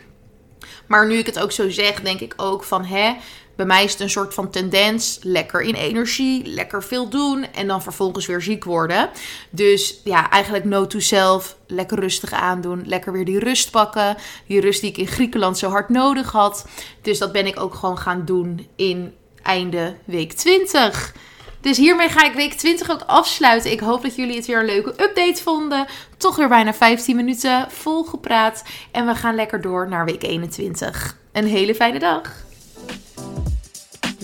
Maar 0.86 1.06
nu 1.06 1.14
ik 1.14 1.26
het 1.26 1.38
ook 1.38 1.52
zo 1.52 1.70
zeg, 1.70 2.00
denk 2.00 2.20
ik 2.20 2.34
ook 2.36 2.64
van, 2.64 2.84
hè, 2.84 3.14
bij 3.56 3.66
mij 3.66 3.84
is 3.84 3.92
het 3.92 4.00
een 4.00 4.10
soort 4.10 4.34
van 4.34 4.50
tendens. 4.50 5.18
Lekker 5.22 5.60
in 5.60 5.74
energie, 5.74 6.46
lekker 6.46 6.82
veel 6.82 7.08
doen 7.08 7.46
en 7.52 7.66
dan 7.66 7.82
vervolgens 7.82 8.26
weer 8.26 8.42
ziek 8.42 8.64
worden. 8.64 9.10
Dus 9.50 10.00
ja, 10.04 10.30
eigenlijk 10.30 10.64
no 10.64 10.86
to 10.86 10.98
self. 10.98 11.56
Lekker 11.66 11.98
rustig 12.00 12.32
aandoen. 12.32 12.82
Lekker 12.86 13.12
weer 13.12 13.24
die 13.24 13.38
rust 13.38 13.70
pakken. 13.70 14.16
Die 14.46 14.60
rust 14.60 14.80
die 14.80 14.90
ik 14.90 14.96
in 14.96 15.06
Griekenland 15.06 15.58
zo 15.58 15.70
hard 15.70 15.88
nodig 15.88 16.32
had. 16.32 16.66
Dus 17.02 17.18
dat 17.18 17.32
ben 17.32 17.46
ik 17.46 17.60
ook 17.60 17.74
gewoon 17.74 17.98
gaan 17.98 18.24
doen 18.24 18.68
in 18.76 19.14
einde 19.42 19.94
week 20.04 20.32
20. 20.32 21.14
Dus 21.60 21.76
hiermee 21.76 22.08
ga 22.08 22.24
ik 22.24 22.34
week 22.34 22.54
20 22.54 22.90
ook 22.90 23.02
afsluiten. 23.06 23.70
Ik 23.70 23.80
hoop 23.80 24.02
dat 24.02 24.16
jullie 24.16 24.36
het 24.36 24.46
weer 24.46 24.58
een 24.58 24.64
leuke 24.64 24.90
update 24.90 25.42
vonden. 25.42 25.86
Toch 26.16 26.36
weer 26.36 26.48
bijna 26.48 26.74
15 26.74 27.16
minuten 27.16 27.66
vol 27.70 28.04
gepraat. 28.04 28.62
En 28.90 29.06
we 29.06 29.14
gaan 29.14 29.34
lekker 29.34 29.60
door 29.60 29.88
naar 29.88 30.04
week 30.04 30.22
21. 30.22 31.16
Een 31.32 31.46
hele 31.46 31.74
fijne 31.74 31.98
dag. 31.98 32.43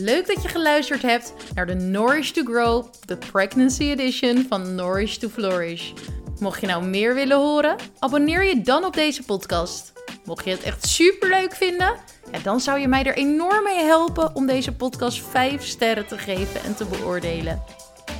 Leuk 0.02 0.26
dat 0.26 0.42
je 0.42 0.48
geluisterd 0.48 1.02
hebt 1.02 1.32
naar 1.54 1.66
de 1.66 1.74
Nourish 1.74 2.30
to 2.30 2.42
Grow, 2.44 2.86
de 3.04 3.16
Pregnancy 3.16 3.82
Edition 3.82 4.46
van 4.48 4.74
Nourish 4.74 5.16
to 5.16 5.28
Flourish. 5.28 5.92
Mocht 6.38 6.60
je 6.60 6.66
nou 6.66 6.84
meer 6.84 7.14
willen 7.14 7.36
horen, 7.36 7.76
abonneer 7.98 8.44
je 8.44 8.60
dan 8.60 8.84
op 8.84 8.94
deze 8.94 9.22
podcast. 9.22 9.92
Mocht 10.24 10.44
je 10.44 10.50
het 10.50 10.62
echt 10.62 10.86
super 10.86 11.28
leuk 11.28 11.54
vinden, 11.54 11.94
dan 12.42 12.60
zou 12.60 12.78
je 12.78 12.88
mij 12.88 13.04
er 13.04 13.16
enorm 13.16 13.62
mee 13.62 13.84
helpen 13.84 14.34
om 14.34 14.46
deze 14.46 14.72
podcast 14.72 15.22
5 15.30 15.64
sterren 15.64 16.06
te 16.06 16.18
geven 16.18 16.62
en 16.62 16.74
te 16.74 16.84
beoordelen. 16.84 17.62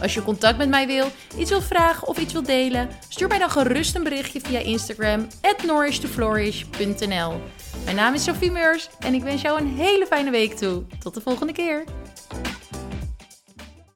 Als 0.02 0.14
je 0.14 0.22
contact 0.22 0.58
met 0.58 0.68
mij 0.68 0.86
wil, 0.86 1.06
iets 1.36 1.50
wil 1.50 1.62
vragen 1.62 2.08
of 2.08 2.18
iets 2.18 2.32
wil 2.32 2.42
delen, 2.42 2.88
stuur 3.08 3.28
mij 3.28 3.38
dan 3.38 3.50
gerust 3.50 3.94
een 3.94 4.02
berichtje 4.02 4.40
via 4.40 4.58
Instagram 4.58 5.26
at 5.40 5.64
Mijn 7.84 7.96
naam 7.96 8.14
is 8.14 8.24
Sophie 8.24 8.50
Meurs 8.50 8.88
en 8.98 9.14
ik 9.14 9.22
wens 9.22 9.42
jou 9.42 9.60
een 9.60 9.68
hele 9.68 10.06
fijne 10.06 10.30
week 10.30 10.52
toe. 10.54 10.82
Tot 10.98 11.14
de 11.14 11.20
volgende 11.20 11.52
keer. 11.52 11.84